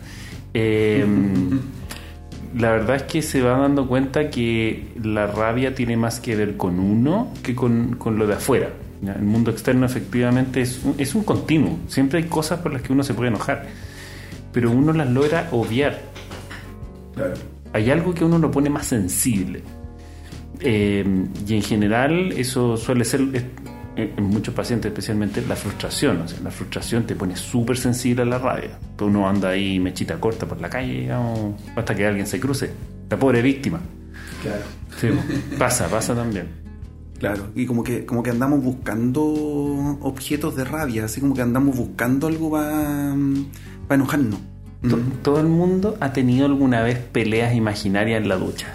eh, 0.55 1.05
la 2.56 2.70
verdad 2.70 2.96
es 2.96 3.02
que 3.04 3.22
se 3.22 3.42
va 3.42 3.58
dando 3.58 3.86
cuenta 3.86 4.30
que 4.30 4.92
la 5.02 5.26
rabia 5.26 5.74
tiene 5.74 5.96
más 5.96 6.20
que 6.20 6.36
ver 6.36 6.56
con 6.56 6.78
uno 6.78 7.32
que 7.42 7.54
con, 7.54 7.96
con 7.96 8.18
lo 8.18 8.26
de 8.26 8.34
afuera. 8.34 8.70
El 9.02 9.22
mundo 9.22 9.50
externo 9.50 9.84
efectivamente 9.84 10.60
es 10.60 10.82
un, 10.84 10.94
es 10.98 11.14
un 11.14 11.24
continuo. 11.24 11.78
Siempre 11.88 12.20
hay 12.20 12.28
cosas 12.28 12.60
por 12.60 12.72
las 12.72 12.82
que 12.82 12.92
uno 12.92 13.02
se 13.02 13.14
puede 13.14 13.28
enojar, 13.28 13.66
pero 14.52 14.70
uno 14.70 14.92
las 14.92 15.10
logra 15.10 15.48
obviar. 15.50 16.00
Hay 17.72 17.90
algo 17.90 18.14
que 18.14 18.24
uno 18.24 18.38
lo 18.38 18.50
pone 18.50 18.70
más 18.70 18.86
sensible. 18.86 19.62
Eh, 20.60 21.04
y 21.46 21.54
en 21.54 21.62
general 21.62 22.32
eso 22.32 22.76
suele 22.76 23.04
ser, 23.04 23.20
en 23.96 24.24
muchos 24.24 24.55
pacientes 24.55 24.90
especialmente, 24.90 25.42
la 25.46 25.57
frustración. 25.57 26.22
O 26.22 26.28
sea, 26.28 26.40
la 26.40 26.50
frustración 26.50 27.05
te 27.05 27.14
pone 27.14 27.37
súper 27.37 27.76
sensible 27.76 28.22
a 28.22 28.24
la 28.26 28.38
rabia. 28.38 28.78
Uno 29.00 29.28
anda 29.28 29.50
ahí 29.50 29.78
mechita 29.78 30.18
corta 30.20 30.46
por 30.46 30.61
la 30.61 30.68
calle, 30.70 31.00
digamos, 31.00 31.55
hasta 31.76 31.94
que 31.94 32.07
alguien 32.07 32.26
se 32.26 32.38
cruce. 32.40 32.70
La 33.11 33.18
pobre 33.18 33.42
víctima. 33.42 33.81
Claro. 34.42 34.62
Sí, 35.00 35.09
pasa, 35.59 35.88
pasa 35.88 36.14
también. 36.14 36.46
Claro, 37.18 37.48
y 37.55 37.66
como 37.66 37.85
que, 37.85 38.05
como 38.05 38.22
que 38.22 38.31
andamos 38.31 38.62
buscando 38.64 39.22
objetos 40.00 40.57
de 40.57 40.64
rabia, 40.64 41.05
así 41.05 41.20
como 41.20 41.35
que 41.35 41.42
andamos 41.42 41.76
buscando 41.76 42.26
algo 42.26 42.50
para 42.50 43.14
enojarnos. 43.90 44.40
To- 44.88 44.98
Todo 45.22 45.38
el 45.40 45.46
mundo 45.46 45.96
ha 46.00 46.12
tenido 46.12 46.46
alguna 46.46 46.83
vez 46.83 46.98
peleas 46.98 47.55
imaginarias 47.55 48.20
en 48.20 48.28
la 48.28 48.35
ducha. 48.37 48.74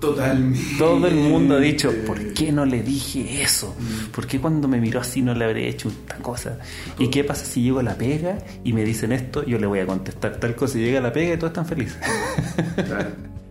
Totalmente. 0.00 0.76
Todo 0.78 1.06
el 1.06 1.14
mundo 1.14 1.56
ha 1.56 1.60
dicho, 1.60 1.92
¿por 2.06 2.32
qué 2.32 2.52
no 2.52 2.64
le 2.64 2.82
dije 2.82 3.42
eso? 3.42 3.74
¿Por 4.12 4.26
qué 4.26 4.40
cuando 4.40 4.68
me 4.68 4.80
miró 4.80 5.00
así 5.00 5.22
no 5.22 5.34
le 5.34 5.44
habré 5.44 5.68
hecho 5.68 5.88
esta 5.88 6.16
cosa? 6.16 6.58
¿Y 6.98 7.08
qué 7.08 7.24
pasa 7.24 7.44
si 7.44 7.62
llego 7.62 7.80
a 7.80 7.82
la 7.82 7.96
pega 7.96 8.38
y 8.64 8.72
me 8.72 8.84
dicen 8.84 9.12
esto? 9.12 9.44
Yo 9.44 9.58
le 9.58 9.66
voy 9.66 9.80
a 9.80 9.86
contestar 9.86 10.36
tal 10.38 10.54
cosa 10.54 10.78
y 10.78 10.82
llega 10.82 10.98
a 10.98 11.02
la 11.02 11.12
pega 11.12 11.34
y 11.34 11.36
todos 11.36 11.50
están 11.50 11.66
felices. 11.66 11.98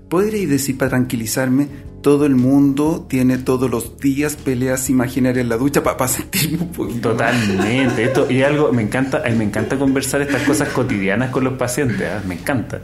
Podréis 0.09 0.49
decir 0.49 0.77
para 0.77 0.89
tranquilizarme, 0.89 1.67
todo 2.05 2.27
el 2.27 2.35
mundo 2.35 3.07
tiene 3.09 3.39
todos 3.39 3.67
los 3.67 3.97
días 3.97 4.35
peleas 4.35 4.91
imaginarias 4.91 5.41
en 5.41 5.49
la 5.49 5.57
ducha 5.57 5.81
para 5.81 6.07
sentir 6.07 6.55
un 6.61 6.71
poquito. 6.71 7.09
Totalmente. 7.09 8.03
Esto 8.03 8.29
y 8.29 8.43
algo, 8.43 8.71
me 8.71 8.83
encanta, 8.83 9.23
me 9.35 9.43
encanta 9.43 9.75
conversar 9.75 10.21
estas 10.21 10.43
cosas 10.43 10.69
cotidianas 10.69 11.31
con 11.31 11.43
los 11.43 11.53
pacientes, 11.53 12.07
¿ah? 12.07 12.21
me 12.27 12.35
encanta. 12.35 12.81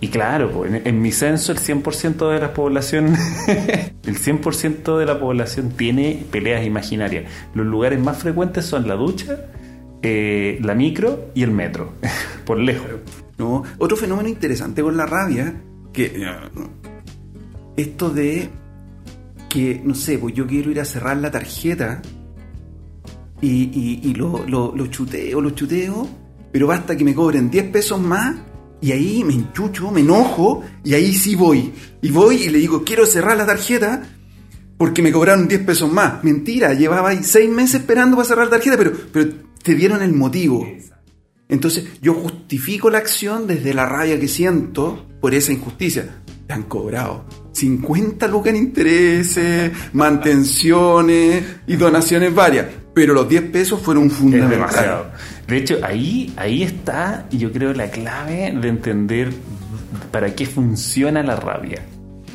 Y 0.00 0.08
claro, 0.08 0.64
en, 0.66 1.00
mi 1.00 1.12
censo 1.12 1.52
el 1.52 1.58
100% 1.58 2.30
de 2.30 2.38
la 2.38 2.52
población, 2.52 3.14
el 3.46 4.18
100% 4.18 4.98
de 4.98 5.06
la 5.06 5.18
población 5.18 5.70
tiene 5.70 6.24
peleas 6.30 6.66
imaginarias. 6.66 7.24
Los 7.54 7.64
lugares 7.66 7.98
más 8.00 8.18
frecuentes 8.18 8.66
son 8.66 8.86
la 8.86 8.94
ducha, 8.96 9.38
eh, 10.02 10.58
la 10.62 10.74
micro 10.74 11.30
y 11.34 11.42
el 11.42 11.52
metro, 11.52 11.92
por 12.44 12.58
lejos. 12.58 12.86
¿no? 13.38 13.62
Otro 13.78 13.96
fenómeno 13.96 14.28
interesante 14.28 14.82
con 14.82 14.96
la 14.96 15.06
rabia, 15.06 15.54
que 15.92 16.04
eh, 16.04 16.26
esto 17.76 18.10
de 18.10 18.50
que, 19.48 19.80
no 19.82 19.94
sé, 19.94 20.18
pues 20.18 20.34
yo 20.34 20.46
quiero 20.46 20.70
ir 20.70 20.80
a 20.80 20.84
cerrar 20.84 21.16
la 21.16 21.30
tarjeta 21.30 22.02
y, 23.40 24.00
y- 24.02 24.14
lo 24.14 24.86
chuteo, 24.88 25.40
lo 25.40 25.50
chuteo, 25.50 26.06
pero 26.52 26.66
basta 26.66 26.94
que 26.96 27.04
me 27.04 27.14
cobren 27.14 27.50
10 27.50 27.70
pesos 27.70 28.00
más 28.00 28.36
y 28.84 28.92
ahí 28.92 29.24
me 29.24 29.32
enchucho, 29.32 29.90
me 29.90 30.00
enojo 30.00 30.62
y 30.84 30.92
ahí 30.92 31.14
sí 31.14 31.34
voy. 31.34 31.72
Y 32.02 32.10
voy 32.10 32.42
y 32.42 32.48
le 32.50 32.58
digo, 32.58 32.84
quiero 32.84 33.06
cerrar 33.06 33.34
la 33.34 33.46
tarjeta 33.46 34.02
porque 34.76 35.00
me 35.00 35.10
cobraron 35.10 35.48
10 35.48 35.62
pesos 35.62 35.90
más. 35.90 36.22
Mentira, 36.22 36.74
llevaba 36.74 37.08
ahí 37.08 37.20
6 37.22 37.48
meses 37.48 37.80
esperando 37.80 38.14
para 38.14 38.28
cerrar 38.28 38.44
la 38.48 38.58
tarjeta, 38.58 38.76
pero, 38.76 38.92
pero 39.10 39.30
te 39.62 39.74
dieron 39.74 40.02
el 40.02 40.12
motivo. 40.12 40.68
Entonces 41.48 41.98
yo 42.02 42.12
justifico 42.12 42.90
la 42.90 42.98
acción 42.98 43.46
desde 43.46 43.72
la 43.72 43.86
rabia 43.86 44.20
que 44.20 44.28
siento 44.28 45.06
por 45.18 45.32
esa 45.34 45.50
injusticia. 45.50 46.22
Te 46.46 46.52
han 46.52 46.64
cobrado 46.64 47.24
50 47.52 48.28
lucas 48.28 48.52
en 48.52 48.56
intereses, 48.56 49.72
mantenciones 49.94 51.42
y 51.66 51.76
donaciones 51.76 52.34
varias. 52.34 52.66
Pero 52.92 53.14
los 53.14 53.26
10 53.26 53.44
pesos 53.44 53.80
fueron 53.80 54.08
Es 54.08 54.12
fundamentales. 54.12 55.06
De 55.46 55.56
hecho, 55.58 55.78
ahí, 55.82 56.32
ahí 56.36 56.62
está, 56.62 57.26
yo 57.30 57.52
creo, 57.52 57.74
la 57.74 57.90
clave 57.90 58.52
de 58.52 58.68
entender 58.68 59.30
para 60.10 60.34
qué 60.34 60.46
funciona 60.46 61.22
la 61.22 61.36
rabia. 61.36 61.82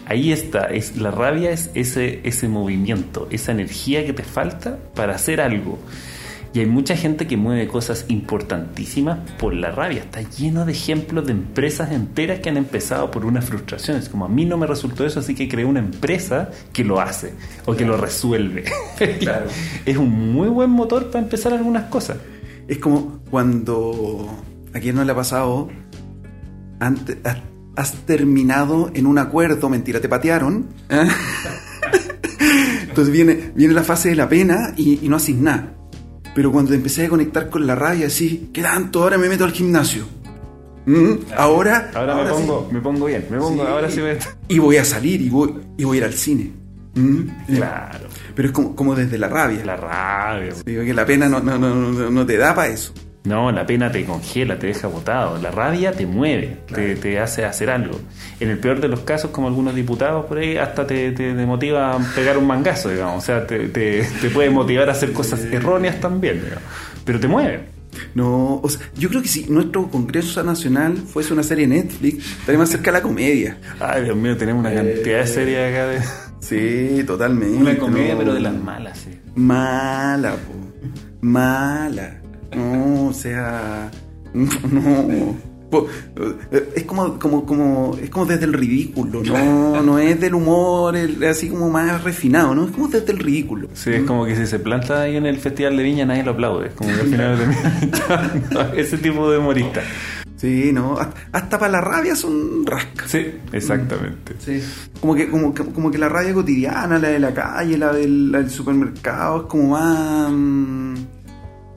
Ahí 0.05 0.31
está, 0.31 0.65
es, 0.65 0.97
la 0.97 1.11
rabia 1.11 1.51
es 1.51 1.69
ese, 1.75 2.21
ese 2.23 2.47
movimiento, 2.47 3.27
esa 3.31 3.51
energía 3.51 4.05
que 4.05 4.13
te 4.13 4.23
falta 4.23 4.77
para 4.95 5.15
hacer 5.15 5.39
algo. 5.41 5.79
Y 6.51 6.59
hay 6.59 6.65
mucha 6.65 6.95
gente 6.95 7.27
que 7.27 7.37
mueve 7.37 7.67
cosas 7.67 8.05
importantísimas 8.07 9.19
por 9.37 9.53
la 9.53 9.69
rabia. 9.69 9.99
Está 9.99 10.21
lleno 10.21 10.65
de 10.65 10.71
ejemplos 10.71 11.27
de 11.27 11.33
empresas 11.33 11.91
enteras 11.91 12.39
que 12.39 12.49
han 12.49 12.57
empezado 12.57 13.11
por 13.11 13.23
una 13.23 13.43
frustración. 13.43 13.97
Es 13.97 14.09
como 14.09 14.25
a 14.25 14.29
mí 14.29 14.45
no 14.45 14.57
me 14.57 14.65
resultó 14.65 15.05
eso, 15.05 15.19
así 15.19 15.35
que 15.35 15.47
creé 15.47 15.65
una 15.65 15.79
empresa 15.79 16.49
que 16.73 16.83
lo 16.83 16.99
hace 16.99 17.33
o 17.65 17.75
que 17.75 17.85
lo 17.85 17.97
resuelve. 17.97 18.65
Claro. 19.19 19.45
es 19.85 19.97
un 19.97 20.33
muy 20.33 20.49
buen 20.49 20.69
motor 20.69 21.09
para 21.11 21.23
empezar 21.23 21.53
algunas 21.53 21.85
cosas. 21.85 22.17
Es 22.69 22.77
como 22.77 23.19
cuando 23.29 24.29
a 24.73 24.79
quien 24.79 24.95
no 24.95 25.03
le 25.03 25.11
ha 25.11 25.15
pasado, 25.15 25.67
antes, 26.79 27.17
has, 27.25 27.37
has 27.75 27.93
terminado 28.05 28.91
en 28.93 29.05
un 29.07 29.17
acuerdo, 29.17 29.67
mentira, 29.69 29.99
te 29.99 30.07
patearon. 30.07 30.67
¿eh? 30.89 31.07
Entonces 32.89 33.11
viene, 33.11 33.51
viene 33.55 33.73
la 33.73 33.83
fase 33.83 34.09
de 34.09 34.15
la 34.15 34.29
pena 34.29 34.73
y, 34.77 35.03
y 35.05 35.09
no 35.09 35.15
haces 35.15 35.35
nada. 35.35 35.73
Pero 36.35 36.51
cuando 36.51 36.69
te 36.69 36.77
empecé 36.77 37.05
a 37.05 37.09
conectar 37.09 37.49
con 37.49 37.65
la 37.65 37.75
rabia, 37.75 38.07
así, 38.07 38.49
¿qué 38.53 38.61
tanto? 38.61 39.01
Ahora 39.03 39.17
me 39.17 39.27
meto 39.29 39.43
al 39.45 39.51
gimnasio. 39.51 40.03
¿Mm? 40.85 41.13
Ahora, 41.37 41.91
Ahora, 41.93 42.23
me, 42.23 42.29
pongo, 42.29 42.69
me 42.71 42.79
pongo 42.81 43.05
bien, 43.07 43.25
me 43.29 43.37
pongo, 43.37 43.63
Sí. 43.63 43.69
ahora 43.69 43.89
sí 43.91 43.99
me... 44.01 44.17
Y 44.47 44.59
voy 44.59 44.77
a 44.77 44.85
salir 44.85 45.21
y 45.21 45.29
voy, 45.29 45.53
y 45.77 45.83
voy 45.83 45.97
a 45.97 46.01
ir 46.01 46.03
al 46.05 46.13
cine. 46.13 46.51
¿Mm? 46.95 47.21
Claro, 47.55 48.07
Pero 48.35 48.47
es 48.47 48.53
como, 48.53 48.75
como 48.75 48.95
desde 48.95 49.17
la 49.17 49.27
rabia. 49.27 49.63
la 49.65 49.75
rabia. 49.75 50.53
Digo 50.65 50.83
que 50.83 50.93
la 50.93 51.05
pena 51.05 51.29
no, 51.29 51.39
no, 51.39 51.57
no, 51.57 51.73
no- 51.75 52.09
no 52.09 52.25
te 52.25 52.37
da 52.37 52.53
para 52.55 52.69
eso. 52.69 52.93
No, 53.25 53.51
la 53.51 53.65
pena 53.65 53.91
te 53.91 54.05
congela, 54.05 54.57
te 54.57 54.67
deja 54.67 54.87
botado. 54.87 55.37
La 55.39 55.51
rabia 55.51 55.91
te 55.91 56.05
mueve, 56.07 56.59
te, 56.73 56.95
te 56.95 57.19
hace 57.19 57.43
hacer 57.45 57.69
algo. 57.69 57.99
En 58.39 58.49
el 58.49 58.57
peor 58.57 58.79
de 58.79 58.87
los 58.87 59.01
casos, 59.01 59.29
como 59.31 59.47
algunos 59.49 59.75
diputados 59.75 60.25
por 60.25 60.37
ahí, 60.39 60.57
hasta 60.57 60.87
te, 60.87 61.11
te, 61.11 61.33
te 61.33 61.45
motiva 61.45 61.95
a 61.95 61.99
pegar 62.15 62.37
un 62.37 62.47
mangazo, 62.47 62.89
digamos. 62.89 63.21
O 63.21 63.25
sea, 63.25 63.45
te, 63.45 63.67
te, 63.67 64.03
te 64.21 64.29
puede 64.29 64.49
motivar 64.49 64.87
a 64.89 64.93
hacer 64.93 65.11
cosas 65.11 65.41
erróneas 65.51 65.99
también, 65.99 66.41
digamos. 66.41 66.63
Pero 67.05 67.19
te 67.19 67.27
mueve. 67.27 67.65
No, 68.15 68.61
o 68.63 68.69
sea, 68.69 68.81
yo 68.95 69.09
creo 69.09 69.21
que 69.21 69.27
si 69.27 69.45
nuestro 69.49 69.89
Congreso 69.91 70.41
Nacional 70.43 70.95
fuese 70.97 71.33
una 71.33 71.43
serie 71.43 71.67
Netflix, 71.67 72.25
estaría 72.39 72.57
más 72.57 72.69
cerca 72.69 72.85
de 72.85 72.97
la 72.99 73.01
comedia. 73.01 73.57
Ay, 73.79 74.05
Dios 74.05 74.15
mío, 74.15 74.37
tenemos 74.37 74.61
una 74.61 74.73
cantidad 74.73 75.19
de 75.19 75.27
series 75.27 75.73
acá 75.73 75.87
de... 75.87 75.99
Sí, 76.39 77.03
totalmente. 77.05 77.57
Una 77.57 77.77
comedia, 77.77 78.13
no. 78.13 78.19
pero 78.19 78.33
de 78.33 78.39
las 78.39 78.53
malas, 78.55 78.97
sí. 78.97 79.09
Mala, 79.35 80.31
po. 80.33 80.53
Mala. 81.21 82.21
No, 82.55 83.07
o 83.07 83.13
sea. 83.13 83.91
No. 84.33 85.35
Po- 85.69 85.85
Es 86.75 86.83
como, 86.85 87.19
como, 87.19 87.45
como, 87.45 87.95
es 88.01 88.09
como 88.09 88.25
desde 88.25 88.45
el 88.45 88.53
ridículo, 88.53 89.21
no, 89.23 89.83
no 89.83 89.99
es 89.99 90.19
del 90.19 90.33
humor 90.33 90.95
el- 90.95 91.23
así 91.25 91.47
como 91.47 91.69
más 91.69 92.03
refinado, 92.03 92.55
¿no? 92.55 92.65
Es 92.65 92.71
como 92.71 92.87
desde 92.87 93.11
el 93.11 93.19
ridículo. 93.19 93.67
Sí, 93.73 93.91
es 93.91 94.03
como 94.03 94.25
que 94.25 94.35
si 94.35 94.47
se 94.47 94.57
planta 94.57 95.01
ahí 95.03 95.15
en 95.15 95.27
el 95.27 95.37
Festival 95.37 95.77
de 95.77 95.83
Viña 95.83 96.05
nadie 96.07 96.23
lo 96.23 96.31
aplaude. 96.31 96.69
Es 96.69 96.73
como 96.73 96.89
que 96.89 97.01
al 97.01 97.07
final 97.07 97.37
termina 97.37 98.73
ese 98.75 98.97
tipo 98.97 99.29
de 99.29 99.37
humorista. 99.37 99.81
Sí, 100.39 100.71
no, 100.71 100.97
hasta, 100.97 101.19
hasta 101.33 101.59
para 101.59 101.73
la 101.73 101.81
rabia 101.81 102.15
son 102.15 102.65
rascas. 102.65 103.11
Sí, 103.11 103.27
exactamente. 103.51 104.35
Sí. 104.39 104.63
Como 105.01 105.13
que, 105.13 105.29
como, 105.29 105.53
como 105.53 105.91
que 105.91 105.97
la 105.97 106.07
rabia 106.07 106.33
cotidiana, 106.33 106.97
la 106.97 107.09
de 107.09 107.19
la 107.19 107.33
calle, 107.33 107.77
la 107.77 107.91
del, 107.91 108.31
la 108.31 108.37
del 108.37 108.49
supermercado, 108.49 109.41
es 109.41 109.43
como 109.47 109.71
más. 109.71 110.31
mm, 110.31 110.93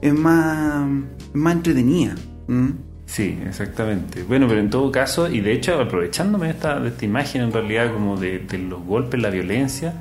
es 0.01 0.13
más. 0.13 0.87
es 1.19 1.35
más 1.35 1.55
entretenida. 1.55 2.15
¿Mm? 2.47 2.69
Sí, 3.05 3.37
exactamente. 3.45 4.23
Bueno, 4.23 4.47
pero 4.47 4.61
en 4.61 4.69
todo 4.69 4.89
caso, 4.93 5.29
y 5.29 5.41
de 5.41 5.51
hecho, 5.51 5.81
aprovechándome 5.81 6.45
de 6.45 6.53
esta, 6.53 6.79
de 6.79 6.87
esta 6.87 7.03
imagen 7.03 7.41
en 7.41 7.51
realidad 7.51 7.91
como 7.91 8.15
de, 8.15 8.39
de 8.39 8.57
los 8.59 8.81
golpes, 8.85 9.21
la 9.21 9.29
violencia, 9.29 9.93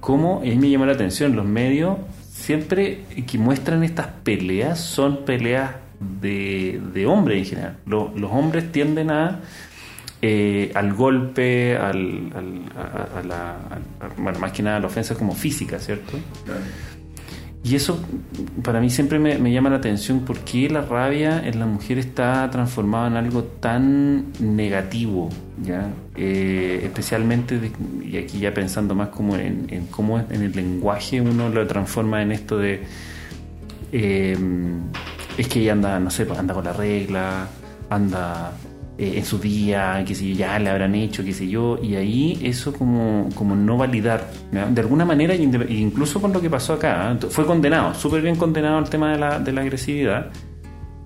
como 0.00 0.40
a 0.40 0.44
mí 0.44 0.56
me 0.56 0.68
llama 0.68 0.84
la 0.84 0.92
atención, 0.92 1.34
los 1.34 1.46
medios 1.46 1.96
siempre 2.30 3.06
que 3.26 3.38
muestran 3.38 3.82
estas 3.82 4.08
peleas 4.22 4.78
son 4.78 5.24
peleas 5.24 5.76
de, 6.00 6.80
de 6.92 7.06
hombres 7.06 7.38
en 7.38 7.44
general. 7.44 7.76
Lo- 7.86 8.12
los 8.16 8.30
hombres 8.30 8.70
tienden 8.72 9.10
a 9.10 9.40
eh, 10.22 10.70
al 10.74 10.94
golpe, 10.94 11.76
al, 11.76 12.32
al- 12.34 12.72
a, 12.76 13.18
a 13.18 13.22
la, 13.22 13.50
a- 13.50 14.08
bueno, 14.16 14.38
más 14.38 14.52
que 14.52 14.62
nada 14.62 14.76
a 14.78 14.80
la 14.80 14.86
ofensa 14.86 15.14
como 15.14 15.34
física, 15.34 15.78
¿cierto? 15.78 16.18
Y 17.62 17.76
eso 17.76 17.98
para 18.62 18.78
mí 18.80 18.90
siempre 18.90 19.18
me, 19.18 19.38
me 19.38 19.50
llama 19.50 19.70
la 19.70 19.76
atención 19.76 20.20
porque 20.26 20.68
la 20.68 20.82
rabia 20.82 21.42
en 21.46 21.58
la 21.58 21.64
mujer 21.66 21.96
está 21.98 22.48
transformada 22.50 23.06
en 23.08 23.16
algo 23.16 23.42
tan 23.44 24.26
negativo, 24.38 25.30
¿ya? 25.62 25.88
Eh, 26.14 26.80
especialmente, 26.84 27.58
de- 27.58 27.72
y 28.06 28.18
aquí 28.18 28.38
ya 28.38 28.52
pensando 28.52 28.94
más 28.94 29.08
como 29.08 29.36
en, 29.36 29.66
en 29.70 29.86
cómo 29.86 30.18
en 30.20 30.42
el 30.42 30.52
lenguaje 30.52 31.20
uno 31.22 31.48
lo 31.48 31.66
transforma 31.66 32.20
en 32.22 32.32
esto 32.32 32.58
de... 32.58 32.82
eh, 33.92 34.36
es 35.36 35.48
que 35.48 35.70
anda, 35.70 35.98
no 36.00 36.10
sé, 36.10 36.26
pues, 36.26 36.38
anda 36.38 36.54
con 36.54 36.64
la 36.64 36.72
regla, 36.72 37.46
anda 37.90 38.52
eh, 38.98 39.14
en 39.16 39.24
su 39.24 39.38
día, 39.38 40.02
que 40.06 40.14
yo, 40.14 40.34
ya 40.34 40.58
le 40.58 40.70
habrán 40.70 40.94
hecho, 40.94 41.24
qué 41.24 41.32
sé 41.32 41.48
yo, 41.48 41.78
y 41.82 41.96
ahí 41.96 42.38
eso 42.42 42.72
como, 42.72 43.28
como 43.34 43.54
no 43.56 43.76
validar, 43.76 44.30
de 44.52 44.80
alguna 44.80 45.04
manera, 45.04 45.34
inde- 45.34 45.68
incluso 45.70 46.20
con 46.20 46.32
lo 46.32 46.40
que 46.40 46.48
pasó 46.48 46.74
acá, 46.74 47.12
¿eh? 47.12 47.26
fue 47.28 47.44
condenado, 47.46 47.94
súper 47.94 48.22
bien 48.22 48.36
condenado 48.36 48.78
el 48.78 48.88
tema 48.88 49.12
de 49.12 49.18
la, 49.18 49.38
de 49.40 49.52
la 49.52 49.62
agresividad, 49.62 50.30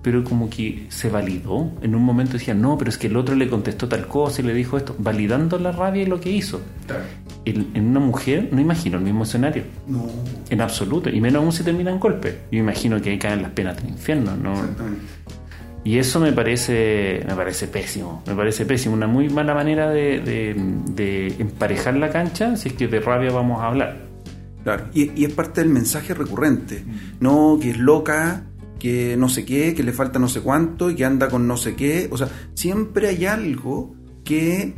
pero 0.01 0.23
como 0.23 0.49
que 0.49 0.85
se 0.89 1.09
validó, 1.09 1.71
en 1.81 1.93
un 1.95 2.03
momento 2.03 2.33
decía, 2.33 2.53
no, 2.53 2.77
pero 2.77 2.89
es 2.89 2.97
que 2.97 3.07
el 3.07 3.17
otro 3.17 3.35
le 3.35 3.49
contestó 3.49 3.87
tal 3.89 4.07
cosa 4.07 4.41
y 4.41 4.45
le 4.45 4.53
dijo 4.53 4.77
esto, 4.77 4.95
validando 4.97 5.59
la 5.59 5.71
rabia 5.71 6.03
y 6.03 6.05
lo 6.05 6.19
que 6.21 6.31
hizo. 6.31 6.61
En, 7.45 7.67
en 7.73 7.87
una 7.87 7.99
mujer 7.99 8.49
no 8.51 8.61
imagino 8.61 8.97
el 8.97 9.03
mismo 9.03 9.23
escenario. 9.23 9.63
No. 9.87 10.05
En 10.49 10.61
absoluto, 10.61 11.09
y 11.09 11.19
menos 11.19 11.41
aún 11.43 11.51
si 11.51 11.63
termina 11.63 11.91
en 11.91 11.99
golpe. 11.99 12.37
Yo 12.51 12.59
imagino 12.59 13.01
que 13.01 13.09
ahí 13.09 13.17
caen 13.19 13.41
las 13.41 13.51
penas 13.51 13.75
del 13.77 13.89
infierno, 13.89 14.35
¿no? 14.37 14.53
Y 15.83 15.97
eso 15.97 16.19
me 16.19 16.33
parece, 16.33 17.23
me 17.27 17.35
parece 17.35 17.67
pésimo, 17.67 18.21
me 18.27 18.35
parece 18.35 18.65
pésimo, 18.65 18.95
una 18.95 19.07
muy 19.07 19.29
mala 19.29 19.53
manera 19.53 19.89
de, 19.89 20.19
de- 20.19 20.55
de 20.93 21.27
emparejar 21.39 21.95
la 21.95 22.09
cancha 22.09 22.57
si 22.57 22.67
es 22.69 22.73
que 22.75 22.87
de 22.87 22.99
rabia 22.99 23.31
vamos 23.31 23.61
a 23.61 23.67
hablar. 23.67 23.97
Claro, 24.63 24.85
y, 24.93 25.11
y 25.19 25.23
es 25.25 25.33
parte 25.33 25.61
del 25.61 25.69
mensaje 25.69 26.13
recurrente. 26.13 26.83
No, 27.21 27.57
que 27.61 27.71
es 27.71 27.77
loca, 27.77 28.43
que 28.79 29.15
no 29.17 29.29
sé 29.29 29.45
qué, 29.45 29.75
que 29.75 29.83
le 29.83 29.93
falta 29.93 30.17
no 30.17 30.27
sé 30.27 30.41
cuánto 30.41 30.89
y 30.89 30.95
que 30.95 31.05
anda 31.05 31.29
con 31.29 31.47
no 31.47 31.57
sé 31.57 31.75
qué. 31.75 32.07
O 32.11 32.17
sea, 32.17 32.29
siempre 32.53 33.09
hay 33.09 33.25
algo 33.25 33.93
que 34.23 34.73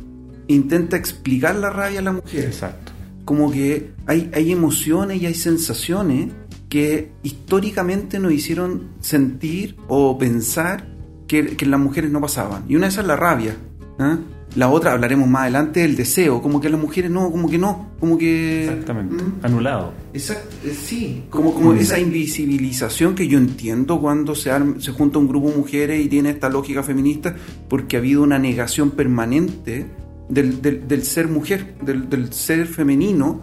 intenta 0.47 0.97
explicar 0.97 1.55
la 1.55 1.69
rabia 1.69 1.99
a 1.99 2.03
la 2.03 2.11
mujer. 2.13 2.45
Exacto. 2.45 2.91
Como 3.23 3.51
que 3.51 3.91
hay, 4.07 4.31
hay 4.33 4.51
emociones 4.51 5.21
y 5.21 5.25
hay 5.27 5.35
sensaciones 5.35 6.33
que 6.67 7.11
históricamente 7.23 8.19
nos 8.19 8.31
hicieron 8.31 8.89
sentir 9.01 9.77
o 9.87 10.17
pensar 10.17 10.87
que, 11.27 11.55
que 11.55 11.65
las 11.65 11.79
mujeres 11.79 12.11
no 12.11 12.19
pasaban. 12.19 12.65
Y 12.67 12.75
una 12.75 12.87
de 12.87 12.89
esas 12.89 13.03
es 13.03 13.07
la 13.07 13.15
rabia. 13.15 13.55
¿ah? 13.99 14.17
La 14.55 14.69
otra, 14.69 14.91
hablaremos 14.91 15.29
más 15.29 15.43
adelante, 15.43 15.85
el 15.85 15.95
deseo. 15.95 16.41
Como 16.41 16.59
que 16.59 16.69
las 16.69 16.79
mujeres 16.79 17.09
no, 17.09 17.31
como 17.31 17.49
que 17.49 17.57
no. 17.57 17.91
Como 17.99 18.17
que. 18.17 18.65
Exactamente. 18.65 19.23
Mm. 19.23 19.33
Anulado. 19.43 19.93
Exacto, 20.13 20.55
eh, 20.65 20.73
sí, 20.77 21.23
como, 21.29 21.53
como 21.53 21.73
esa 21.73 21.97
invisibilización 21.99 23.15
que 23.15 23.27
yo 23.29 23.37
entiendo 23.37 24.01
cuando 24.01 24.35
se, 24.35 24.51
arm- 24.51 24.79
se 24.81 24.91
junta 24.91 25.19
un 25.19 25.27
grupo 25.29 25.49
de 25.51 25.55
mujeres 25.57 26.05
y 26.05 26.09
tiene 26.09 26.31
esta 26.31 26.49
lógica 26.49 26.83
feminista, 26.83 27.33
porque 27.69 27.95
ha 27.95 27.99
habido 27.99 28.23
una 28.23 28.39
negación 28.39 28.91
permanente 28.91 29.85
del, 30.27 30.61
del- 30.61 30.85
del 30.87 31.03
ser 31.03 31.27
mujer, 31.29 31.75
del, 31.81 32.09
del 32.09 32.33
ser 32.33 32.65
femenino, 32.67 33.41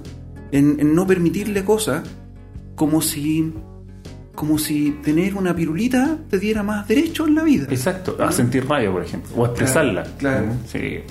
en, 0.53 0.77
en 0.79 0.94
no 0.94 1.07
permitirle 1.07 1.64
cosas 1.64 2.03
como 2.75 3.01
si, 3.01 3.53
como 4.38 4.57
si 4.57 4.92
tener 5.03 5.35
una 5.35 5.53
pirulita 5.53 6.16
te 6.31 6.38
diera 6.38 6.62
más 6.62 6.87
derecho 6.87 7.27
en 7.27 7.35
la 7.35 7.42
vida. 7.42 7.66
Exacto. 7.70 8.16
A 8.20 8.31
sentir 8.31 8.68
rabia, 8.68 8.88
por 8.92 9.03
ejemplo. 9.03 9.33
O 9.35 9.44
expresarla. 9.44 10.05
claro. 10.16 10.46
Sí. 10.64 10.79
Eh, 10.79 11.05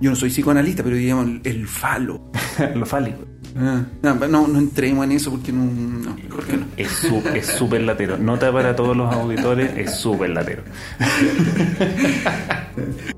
Yo 0.00 0.10
no 0.10 0.16
soy 0.16 0.28
psicoanalista, 0.28 0.82
pero 0.82 0.96
digamos 0.96 1.40
el, 1.44 1.68
falo. 1.68 2.32
Lo 2.74 2.84
fálico. 2.84 3.20
Ah, 3.56 3.84
no, 4.02 4.48
no, 4.48 4.58
entremos 4.58 5.04
en 5.04 5.12
eso 5.12 5.30
porque 5.30 5.52
no, 5.52 5.64
no, 5.66 6.16
mejor 6.16 6.44
que 6.44 6.56
no. 6.56 6.66
Es 6.76 7.46
súper 7.46 7.82
latero. 7.82 8.18
Nota 8.18 8.52
para 8.52 8.74
todos 8.74 8.96
los 8.96 9.14
auditores, 9.14 9.70
es 9.76 9.94
súper 9.94 10.30
latero. 10.30 10.64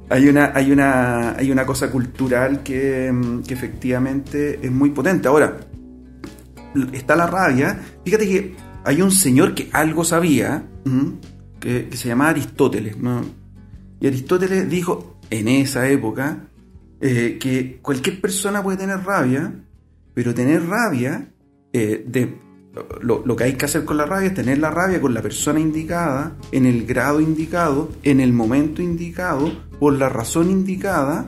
Hay 0.09 0.29
una, 0.29 0.53
hay 0.55 0.71
una, 0.71 1.31
hay 1.37 1.51
una 1.51 1.67
cosa 1.67 1.91
cultural 1.91 2.63
que, 2.63 3.11
mm, 3.11 3.43
que 3.43 3.55
efectivamente 3.55 4.61
es 4.63 4.71
muy 4.71 4.91
potente. 4.91 5.27
Ahora, 5.27 5.57
está 6.93 7.17
la 7.17 7.27
rabia. 7.27 7.77
Fíjate 8.05 8.29
que 8.29 8.55
hay 8.87 9.03
un 9.03 9.11
señor 9.11 9.55
que 9.55 9.69
algo 9.73 10.05
sabía, 10.05 10.65
que, 11.59 11.89
se 11.93 12.09
llamaba 12.09 12.31
Aristóteles. 12.31 12.97
¿no? 12.97 13.21
Y 14.01 14.07
Aristóteles 14.07 14.71
dijo 14.71 15.19
en 15.29 15.49
esa 15.49 15.89
época 15.89 16.49
eh, 17.01 17.37
que 17.41 17.81
cualquier 17.83 18.21
persona 18.21 18.63
puede 18.63 18.79
tener 18.79 19.01
rabia, 19.01 19.53
pero 20.15 20.33
tener 20.33 20.65
rabia, 20.67 21.29
eh, 21.73 22.05
de, 22.07 22.39
lo, 23.03 23.27
lo 23.27 23.35
que 23.35 23.45
hay 23.45 23.55
que 23.55 23.65
hacer 23.65 23.85
con 23.85 23.97
la 23.97 24.07
rabia 24.07 24.29
es 24.29 24.35
tener 24.35 24.59
la 24.59 24.71
rabia 24.71 25.01
con 25.01 25.13
la 25.15 25.21
persona 25.21 25.59
indicada, 25.59 26.37
en 26.53 26.65
el 26.65 26.87
grado 26.87 27.21
indicado, 27.21 27.91
en 28.05 28.21
el 28.21 28.33
momento 28.33 28.83
indicado, 28.83 29.53
por 29.81 29.95
la 29.95 30.09
razón 30.09 30.49
indicada 30.49 31.27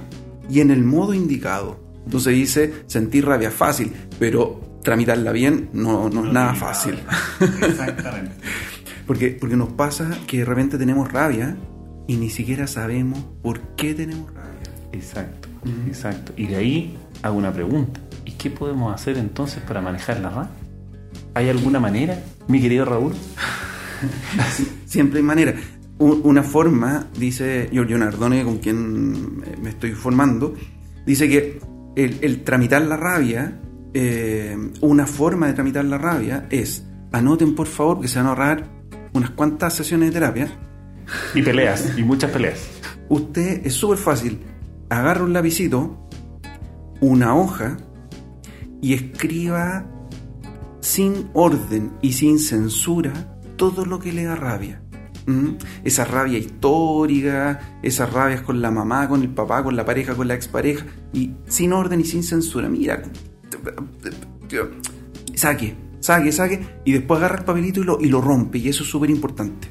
y 0.48 0.60
en 0.60 0.70
el 0.70 0.84
modo 0.84 1.12
indicado. 1.12 1.80
Entonces 2.04 2.34
dice, 2.34 2.72
sentir 2.86 3.26
rabia 3.26 3.50
fácil, 3.50 3.92
pero 4.20 4.67
tramitarla 4.82 5.32
bien 5.32 5.70
no, 5.72 6.08
no 6.08 6.26
es 6.26 6.32
nada 6.32 6.54
fácil. 6.54 6.98
Exactamente. 7.62 8.32
Porque, 9.06 9.30
porque 9.30 9.56
nos 9.56 9.70
pasa 9.70 10.18
que 10.26 10.40
de 10.40 10.44
repente 10.44 10.76
tenemos 10.76 11.10
rabia 11.10 11.56
y 12.06 12.16
ni 12.16 12.28
siquiera 12.28 12.66
sabemos 12.66 13.18
por 13.40 13.58
qué 13.74 13.94
tenemos 13.94 14.34
rabia. 14.34 14.70
Exacto, 14.92 15.48
exacto. 15.86 16.34
Y 16.36 16.46
de 16.46 16.56
ahí 16.56 16.98
hago 17.22 17.38
una 17.38 17.50
pregunta. 17.50 18.00
¿Y 18.26 18.32
qué 18.32 18.50
podemos 18.50 18.94
hacer 18.94 19.16
entonces 19.16 19.62
para 19.62 19.80
manejar 19.80 20.20
la 20.20 20.28
rabia? 20.28 20.50
¿Hay 21.32 21.48
alguna 21.48 21.80
manera, 21.80 22.22
mi 22.48 22.60
querido 22.60 22.84
Raúl? 22.84 23.14
Siempre 24.84 25.20
hay 25.20 25.24
manera. 25.24 25.54
Una 25.98 26.42
forma, 26.42 27.06
dice 27.18 27.70
Giorgio 27.72 27.96
Nardone, 27.96 28.44
con 28.44 28.58
quien 28.58 29.40
me 29.62 29.70
estoy 29.70 29.92
formando, 29.92 30.54
dice 31.06 31.30
que 31.30 31.60
el, 31.96 32.18
el 32.20 32.44
tramitar 32.44 32.82
la 32.82 32.96
rabia, 32.96 33.58
eh, 33.94 34.56
una 34.80 35.06
forma 35.06 35.46
de 35.46 35.54
tramitar 35.54 35.84
la 35.84 35.98
rabia 35.98 36.46
es, 36.50 36.86
anoten 37.12 37.54
por 37.54 37.66
favor, 37.66 38.00
que 38.00 38.08
se 38.08 38.18
van 38.18 38.26
a 38.26 38.30
ahorrar 38.30 38.70
unas 39.12 39.30
cuantas 39.30 39.74
sesiones 39.74 40.08
de 40.08 40.14
terapia, 40.20 40.48
Y 41.34 41.42
peleas, 41.42 41.96
y 41.96 42.02
muchas 42.02 42.30
peleas. 42.30 42.68
usted 43.08 43.66
es 43.66 43.74
súper 43.74 43.98
fácil, 43.98 44.40
agarra 44.90 45.24
un 45.24 45.32
lapicito, 45.32 46.08
una 47.00 47.34
hoja 47.34 47.76
y 48.82 48.94
escriba 48.94 49.86
sin 50.80 51.30
orden 51.32 51.92
y 52.02 52.12
sin 52.12 52.38
censura 52.38 53.12
todo 53.56 53.84
lo 53.84 53.98
que 53.98 54.12
le 54.12 54.24
da 54.24 54.36
rabia. 54.36 54.82
¿Mm? 55.26 55.56
Esa 55.84 56.04
rabia 56.04 56.38
histórica, 56.38 57.78
esas 57.82 58.10
rabias 58.12 58.40
con 58.42 58.62
la 58.62 58.70
mamá, 58.70 59.08
con 59.08 59.20
el 59.20 59.28
papá, 59.28 59.62
con 59.62 59.76
la 59.76 59.84
pareja, 59.84 60.14
con 60.14 60.26
la 60.26 60.34
expareja, 60.34 60.86
y 61.12 61.32
sin 61.46 61.72
orden 61.74 62.00
y 62.00 62.04
sin 62.04 62.22
censura. 62.22 62.68
Mira, 62.68 63.02
saque, 65.34 65.74
saque, 66.00 66.32
saque, 66.32 66.60
y 66.84 66.92
después 66.92 67.18
agarra 67.18 67.38
el 67.38 67.44
papelito 67.44 67.80
y 67.80 67.84
lo, 67.84 68.00
y 68.00 68.08
lo 68.08 68.20
rompe, 68.20 68.58
y 68.58 68.68
eso 68.68 68.82
es 68.82 68.88
súper 68.90 69.10
importante. 69.10 69.68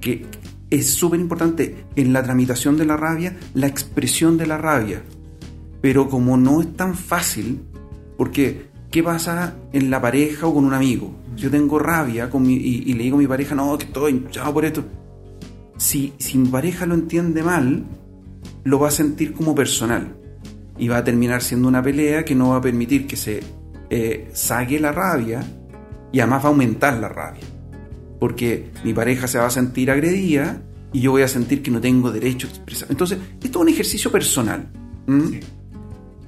Que 0.00 0.26
es 0.70 0.90
súper 0.94 1.20
importante 1.20 1.84
en 1.96 2.12
la 2.12 2.22
tramitación 2.22 2.76
de 2.76 2.84
la 2.86 2.96
rabia, 2.96 3.36
la 3.54 3.66
expresión 3.66 4.36
de 4.36 4.46
la 4.46 4.58
rabia. 4.58 5.02
Pero 5.80 6.08
como 6.08 6.36
no 6.36 6.60
es 6.60 6.74
tan 6.76 6.94
fácil, 6.94 7.60
porque 8.16 8.66
¿qué 8.90 9.02
pasa 9.02 9.54
en 9.72 9.90
la 9.90 10.00
pareja 10.00 10.46
o 10.46 10.54
con 10.54 10.64
un 10.64 10.74
amigo? 10.74 11.14
Yo 11.36 11.50
tengo 11.50 11.78
rabia 11.78 12.28
con 12.28 12.42
mi- 12.42 12.54
y, 12.56 12.82
y 12.86 12.94
le 12.94 13.04
digo 13.04 13.16
a 13.16 13.20
mi 13.20 13.26
pareja, 13.28 13.54
no, 13.54 13.78
que 13.78 13.84
estoy 13.86 14.12
hinchado 14.12 14.52
por 14.52 14.64
esto. 14.64 14.84
Si, 15.76 16.12
si 16.18 16.36
mi 16.36 16.48
pareja 16.48 16.84
lo 16.84 16.94
entiende 16.94 17.44
mal, 17.44 17.84
lo 18.64 18.80
va 18.80 18.88
a 18.88 18.90
sentir 18.90 19.32
como 19.32 19.54
personal. 19.54 20.16
Y 20.78 20.88
va 20.88 20.98
a 20.98 21.04
terminar 21.04 21.42
siendo 21.42 21.68
una 21.68 21.82
pelea 21.82 22.24
que 22.24 22.34
no 22.34 22.50
va 22.50 22.56
a 22.56 22.60
permitir 22.60 23.06
que 23.06 23.16
se 23.16 23.40
eh, 23.90 24.30
saque 24.32 24.78
la 24.78 24.92
rabia 24.92 25.42
y 26.12 26.20
además 26.20 26.42
va 26.44 26.48
a 26.48 26.52
aumentar 26.52 26.98
la 26.98 27.08
rabia. 27.08 27.42
Porque 28.20 28.70
mi 28.84 28.92
pareja 28.94 29.26
se 29.26 29.38
va 29.38 29.46
a 29.46 29.50
sentir 29.50 29.90
agredida 29.90 30.62
y 30.92 31.00
yo 31.00 31.10
voy 31.10 31.22
a 31.22 31.28
sentir 31.28 31.62
que 31.62 31.70
no 31.70 31.80
tengo 31.80 32.10
derecho 32.10 32.46
a 32.46 32.50
expresar. 32.50 32.88
Entonces, 32.90 33.18
esto 33.42 33.58
es 33.58 33.62
un 33.62 33.68
ejercicio 33.68 34.10
personal. 34.12 34.68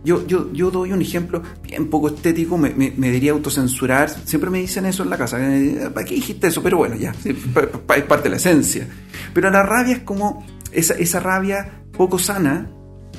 Yo, 0.02 0.26
yo, 0.26 0.50
yo 0.52 0.70
doy 0.70 0.92
un 0.92 1.02
ejemplo 1.02 1.42
bien 1.62 1.90
poco 1.90 2.08
estético, 2.08 2.56
me, 2.56 2.70
me, 2.70 2.90
me 2.96 3.08
debería 3.08 3.32
autocensurar. 3.32 4.08
Siempre 4.24 4.48
me 4.48 4.58
dicen 4.58 4.86
eso 4.86 5.02
en 5.02 5.10
la 5.10 5.18
casa. 5.18 5.38
eh, 5.40 5.90
¿Para 5.92 6.06
qué 6.06 6.14
dijiste 6.14 6.46
eso? 6.46 6.62
Pero 6.62 6.78
bueno, 6.78 6.96
ya, 6.96 7.12
sí, 7.12 7.34
pa- 7.34 7.66
pa- 7.66 7.96
es 7.96 8.04
parte 8.04 8.24
de 8.24 8.30
la 8.30 8.36
esencia. 8.36 8.88
Pero 9.34 9.50
la 9.50 9.62
rabia 9.62 9.96
es 9.96 10.02
como, 10.02 10.46
esa, 10.72 10.94
esa 10.94 11.20
rabia 11.20 11.82
poco 11.92 12.18
sana, 12.18 12.70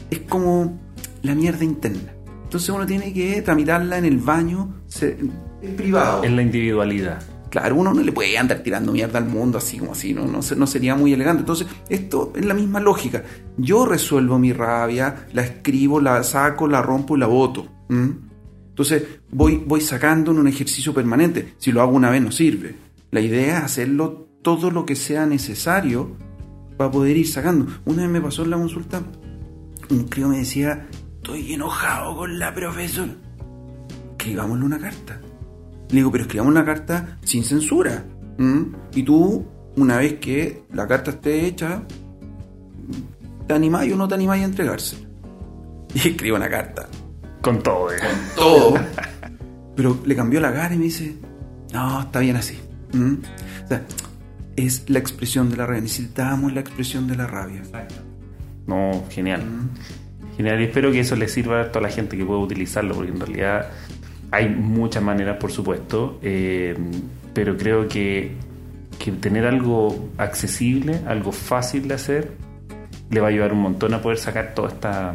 es 0.10 0.20
como 0.22 0.80
la 1.22 1.36
mierda 1.36 1.64
interna. 1.64 2.14
Entonces 2.44 2.70
uno 2.70 2.86
tiene 2.86 3.14
que 3.14 3.42
tramitarla 3.42 3.98
en 3.98 4.06
el 4.06 4.18
baño 4.18 4.82
se- 4.88 5.18
en 5.62 5.76
privado. 5.76 6.24
En 6.24 6.36
la 6.36 6.42
individualidad. 6.42 7.22
Claro, 7.50 7.76
uno 7.76 7.94
no 7.94 8.02
le 8.02 8.12
puede 8.14 8.38
andar 8.38 8.60
tirando 8.64 8.94
mierda 8.94 9.20
al 9.20 9.26
mundo 9.28 9.58
así 9.58 9.78
como 9.78 9.92
así, 9.92 10.14
no, 10.14 10.26
no, 10.26 10.42
se- 10.42 10.56
no 10.56 10.66
sería 10.68 10.96
muy 10.96 11.12
elegante. 11.14 11.42
Entonces, 11.42 11.68
esto 11.90 12.32
es 12.36 12.46
la 12.46 12.54
misma 12.54 12.80
lógica. 12.80 13.24
Yo 13.58 13.86
resuelvo 13.86 14.40
mi 14.40 14.54
rabia, 14.54 15.28
la 15.34 15.44
escribo, 15.44 16.00
la 16.00 16.24
saco, 16.24 16.68
la 16.68 16.82
rompo 16.82 17.16
y 17.18 17.20
la 17.20 17.28
voto. 17.28 17.68
Entonces, 18.70 19.04
voy, 19.32 19.62
voy 19.66 19.82
sacando 19.82 20.32
en 20.32 20.40
un 20.40 20.48
ejercicio 20.48 20.94
permanente. 20.94 21.54
Si 21.58 21.72
lo 21.72 21.82
hago 21.82 21.92
una 21.92 22.10
vez 22.10 22.22
no 22.22 22.32
sirve. 22.32 22.76
La 23.12 23.20
idea 23.20 23.58
es 23.60 23.64
hacerlo 23.66 24.28
todo 24.42 24.72
lo 24.72 24.86
que 24.86 24.96
sea 24.96 25.26
necesario 25.26 26.12
para 26.78 26.90
poder 26.90 27.18
ir 27.18 27.28
sacando. 27.28 27.68
Una 27.86 28.04
vez 28.04 28.12
me 28.12 28.22
pasó 28.22 28.44
en 28.44 28.50
la 28.52 28.58
consulta, 28.58 29.02
un 29.90 30.06
crío 30.06 30.30
me 30.30 30.38
decía, 30.40 30.88
estoy 31.22 31.54
enojado 31.54 32.18
con 32.18 32.40
la 32.40 32.52
profesora. 32.54 33.14
Escribámosle 34.18 34.66
una 34.66 34.80
carta. 34.80 35.20
Le 35.90 35.96
digo, 35.96 36.12
pero 36.12 36.24
escribamos 36.24 36.52
una 36.52 36.66
carta 36.66 37.18
sin 37.24 37.44
censura. 37.44 38.04
Y 38.96 39.04
tú, 39.04 39.46
una 39.76 39.98
vez 39.98 40.16
que 40.16 40.64
la 40.74 40.88
carta 40.88 41.12
esté 41.12 41.46
hecha, 41.46 41.84
te 43.48 43.54
animáis 43.54 43.94
o 43.94 43.98
no 43.98 44.08
te 44.08 44.16
animáis 44.16 44.42
a 44.42 44.46
entregársela. 44.46 45.08
Y 45.94 46.08
escribo 46.08 46.38
una 46.38 46.50
carta. 46.50 46.88
Con 47.42 47.62
todo, 47.62 47.92
digamos. 47.92 48.36
Todo. 48.36 48.74
Pero 49.76 50.00
le 50.06 50.16
cambió 50.16 50.40
la 50.40 50.54
cara 50.54 50.74
y 50.74 50.78
me 50.78 50.86
dice, 50.86 51.18
no, 51.74 52.02
está 52.02 52.20
bien 52.20 52.38
así. 52.38 52.58
O 52.94 53.68
sea, 53.68 53.86
es 54.56 54.90
la 54.90 55.00
expresión 55.00 55.50
de 55.50 55.58
la 55.58 55.66
rabia. 55.66 55.82
Necesitamos 55.82 56.54
la 56.54 56.62
expresión 56.62 57.08
de 57.08 57.16
la 57.16 57.28
rabia. 57.28 57.62
No, 58.66 59.04
genial. 59.10 59.44
Genial, 60.42 60.60
y 60.60 60.64
espero 60.64 60.92
que 60.92 61.02
eso 61.02 61.16
le 61.16 61.28
sirva 61.28 61.62
a 61.62 61.72
toda 61.72 61.84
la 61.84 61.90
gente 61.90 62.18
que 62.18 62.26
pueda 62.26 62.40
utilizarlo, 62.40 62.96
porque 62.96 63.12
en 63.12 63.20
realidad 63.20 63.68
hay 64.32 64.50
muchas 64.50 65.04
maneras, 65.04 65.38
por 65.38 65.52
supuesto, 65.52 66.18
eh, 66.24 66.76
pero 67.32 67.56
creo 67.56 67.88
que, 67.88 68.32
que 68.98 69.12
tener 69.12 69.46
algo 69.46 70.10
accesible, 70.18 71.02
algo 71.06 71.32
fácil 71.32 71.88
de 71.88 71.94
hacer, 71.94 72.32
le 73.12 73.20
va 73.20 73.28
a 73.28 73.30
ayudar 73.30 73.54
un 73.54 73.60
montón 73.62 73.94
a 73.94 74.02
poder 74.02 74.18
sacar 74.18 74.56
toda 74.56 74.70
esta, 74.70 75.14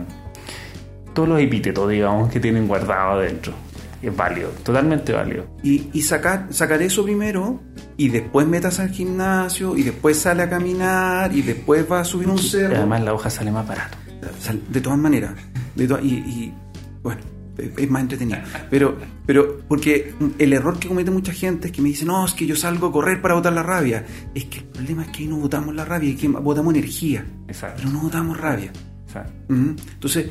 todos 1.13 1.29
los 1.29 1.41
epítetos, 1.41 1.91
digamos, 1.91 2.31
que 2.31 2.39
tienen 2.39 2.69
guardado 2.69 3.19
adentro. 3.19 3.53
Es 4.01 4.15
válido, 4.15 4.51
totalmente 4.63 5.13
válido. 5.13 5.47
Y, 5.65 5.89
y 5.93 6.03
sacar, 6.03 6.47
sacar 6.51 6.81
eso 6.83 7.03
primero 7.03 7.59
y 7.97 8.11
después 8.11 8.47
metas 8.47 8.79
al 8.79 8.91
gimnasio 8.91 9.77
y 9.77 9.83
después 9.83 10.19
sale 10.19 10.45
a 10.45 10.49
caminar 10.51 11.35
y 11.35 11.43
después 11.43 11.85
va 11.91 11.99
a 12.01 12.05
subir 12.05 12.29
un 12.29 12.39
Y 12.39 12.43
cerro. 12.43 12.77
además 12.77 13.03
la 13.03 13.13
hoja 13.13 13.29
sale 13.29 13.51
más 13.51 13.67
barato. 13.67 13.99
Sal- 14.41 14.63
De 14.71 14.81
todas 14.81 14.99
maneras. 14.99 15.35
De 15.75 15.87
to- 15.87 16.01
y, 16.01 16.09
y, 16.15 16.55
bueno, 17.03 17.21
es 17.59 17.91
más 17.91 18.03
entretenido. 18.03 18.39
Pero, 18.71 18.97
pero, 19.25 19.61
porque 19.69 20.15
el 20.39 20.53
error 20.53 20.79
que 20.79 20.89
comete 20.89 21.11
mucha 21.11 21.33
gente 21.33 21.69
es 21.69 21.73
que 21.73 21.81
me 21.83 21.89
dice, 21.89 22.05
no, 22.05 22.25
es 22.27 22.33
que 22.33 22.47
yo 22.47 22.55
salgo 22.57 22.89
a 22.89 22.93
correr 22.93 23.21
para 23.23 23.35
botar 23.35 23.53
la 23.53 23.63
rabia. 23.63 24.05
Es 24.35 24.45
que 24.47 24.59
el 24.59 24.65
problema 24.65 25.03
es 25.05 25.09
que 25.09 25.23
ahí 25.23 25.29
no 25.29 25.37
botamos 25.39 25.75
la 25.75 25.85
rabia, 25.85 26.11
es 26.13 26.21
que 26.21 26.29
botamos 26.29 26.75
energía. 26.75 27.25
Exacto. 27.49 27.83
Pero 27.83 27.93
no 27.95 28.01
botamos 28.03 28.37
rabia. 28.39 28.73
Exacto. 29.07 29.33
Entonces, 29.49 30.31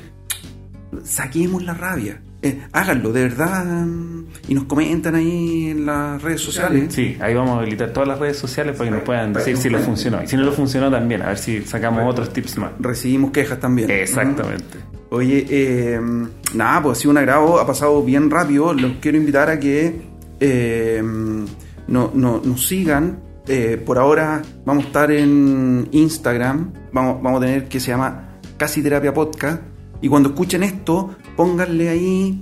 saquemos 1.03 1.63
la 1.63 1.73
rabia. 1.73 2.21
Eh, 2.45 2.61
háganlo, 2.73 3.11
de 3.11 3.23
verdad. 3.23 3.65
Y 4.47 4.53
nos 4.53 4.65
comentan 4.65 5.15
ahí 5.15 5.69
en 5.71 5.85
las 5.85 6.21
redes 6.21 6.41
sociales. 6.41 6.93
Sí, 6.93 7.17
ahí 7.19 7.33
vamos 7.33 7.57
a 7.57 7.61
habilitar 7.61 7.89
todas 7.91 8.07
las 8.07 8.19
redes 8.19 8.37
sociales 8.37 8.75
para 8.77 8.89
que 8.89 8.95
nos 8.97 9.03
puedan 9.03 9.33
decir 9.33 9.57
si 9.57 9.69
lo 9.69 9.79
funcionó. 9.79 10.21
Y 10.21 10.27
si 10.27 10.37
no 10.37 10.43
lo 10.43 10.51
funcionó 10.51 10.91
también, 10.91 11.23
a 11.23 11.29
ver 11.29 11.37
si 11.39 11.61
sacamos 11.63 12.03
otros 12.07 12.31
tips 12.31 12.57
más. 12.59 12.71
Recibimos 12.79 13.31
quejas 13.31 13.59
también. 13.59 13.89
Exactamente. 13.89 14.77
Oye, 15.09 15.45
eh, 15.49 15.99
nada, 16.53 16.83
pues 16.83 16.97
ha 16.97 17.01
sido 17.01 17.11
un 17.11 17.17
agrado, 17.17 17.59
ha 17.59 17.65
pasado 17.65 18.03
bien 18.03 18.29
rápido. 18.29 18.73
Los 18.73 18.93
quiero 19.01 19.17
invitar 19.17 19.49
a 19.49 19.59
que 19.59 20.01
eh, 20.39 21.01
no, 21.87 22.11
no- 22.13 22.41
nos 22.43 22.67
sigan. 22.67 23.19
Por 23.85 23.97
ahora 23.97 24.41
vamos 24.65 24.83
a 24.85 24.87
estar 24.87 25.11
en 25.11 25.87
Instagram. 25.91 26.71
Vamos, 26.91 27.21
vamos 27.23 27.41
a 27.41 27.45
tener 27.45 27.67
que 27.67 27.79
se 27.79 27.87
llama 27.91 28.29
Casi 28.57 28.81
Terapia 28.83 29.13
Podcast. 29.13 29.61
Y 30.05 30.07
cuando 30.07 30.29
escuchen 30.29 30.61
esto, 30.61 31.15
pónganle 31.35 31.89
ahí 31.89 32.39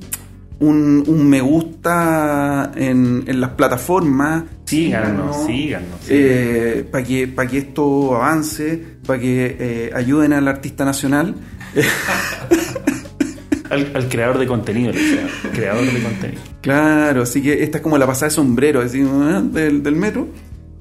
un, 0.59 1.01
un 1.07 1.29
me 1.29 1.39
gusta 1.39 2.73
en, 2.75 3.23
en 3.25 3.39
las 3.39 3.51
plataformas. 3.51 4.43
Síganos, 4.65 5.45
síganos. 5.45 5.87
Eh, 6.09 6.85
para 6.91 7.05
que, 7.05 7.25
para 7.29 7.47
que 7.49 7.59
esto 7.59 8.17
avance, 8.17 8.83
para 9.07 9.17
que 9.17 9.55
eh, 9.57 9.91
ayuden 9.95 10.33
al 10.33 10.45
artista 10.49 10.83
nacional. 10.83 11.35
Al, 13.69 13.91
al 13.95 14.07
creador 14.09 14.37
de 14.39 14.45
contenido, 14.45 14.91
decía, 14.91 15.25
creador 15.53 15.85
de 15.85 16.03
contenido. 16.03 16.41
Claro, 16.61 17.23
así 17.23 17.41
que 17.41 17.63
esta 17.63 17.77
es 17.77 17.81
como 17.81 17.97
la 17.97 18.05
pasada 18.05 18.27
de 18.27 18.35
sombrero 18.35 18.81
así, 18.81 18.99
¿eh? 19.01 19.41
del, 19.51 19.81
del 19.81 19.95
metro. 19.95 20.27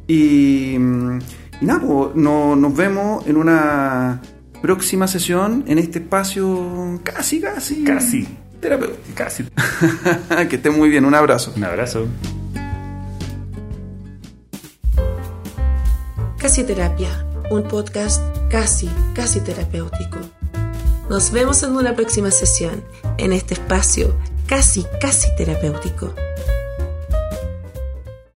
Y, 0.09 0.77
mm, 0.79 1.19
y 1.63 1.65
nada, 1.65 1.81
pues, 1.81 2.09
no- 2.17 2.55
nos 2.57 2.77
vemos 2.77 3.27
en 3.27 3.37
una 3.39 4.21
próxima 4.63 5.09
sesión 5.09 5.65
en 5.67 5.79
este 5.79 5.99
espacio 5.99 7.01
casi, 7.03 7.41
casi. 7.41 7.85
Casi. 7.85 8.29
Terapéutico. 8.61 9.03
Casi. 9.15 9.45
que 10.49 10.57
estén 10.57 10.79
muy 10.79 10.89
bien, 10.89 11.05
un 11.05 11.15
abrazo. 11.15 11.53
Un 11.57 11.65
abrazo. 11.65 12.07
Casi 16.39 16.65
Terapia, 16.65 17.27
un 17.51 17.65
podcast 17.65 18.23
casi, 18.51 18.89
casi 19.15 19.41
terapéutico. 19.41 20.19
Nos 21.09 21.31
vemos 21.31 21.63
en 21.63 21.73
una 21.77 21.95
próxima 21.95 22.31
sesión, 22.31 22.85
en 23.19 23.33
este 23.33 23.55
espacio 23.55 24.17
casi, 24.47 24.85
casi 25.01 25.29
terapéutico. 25.37 26.15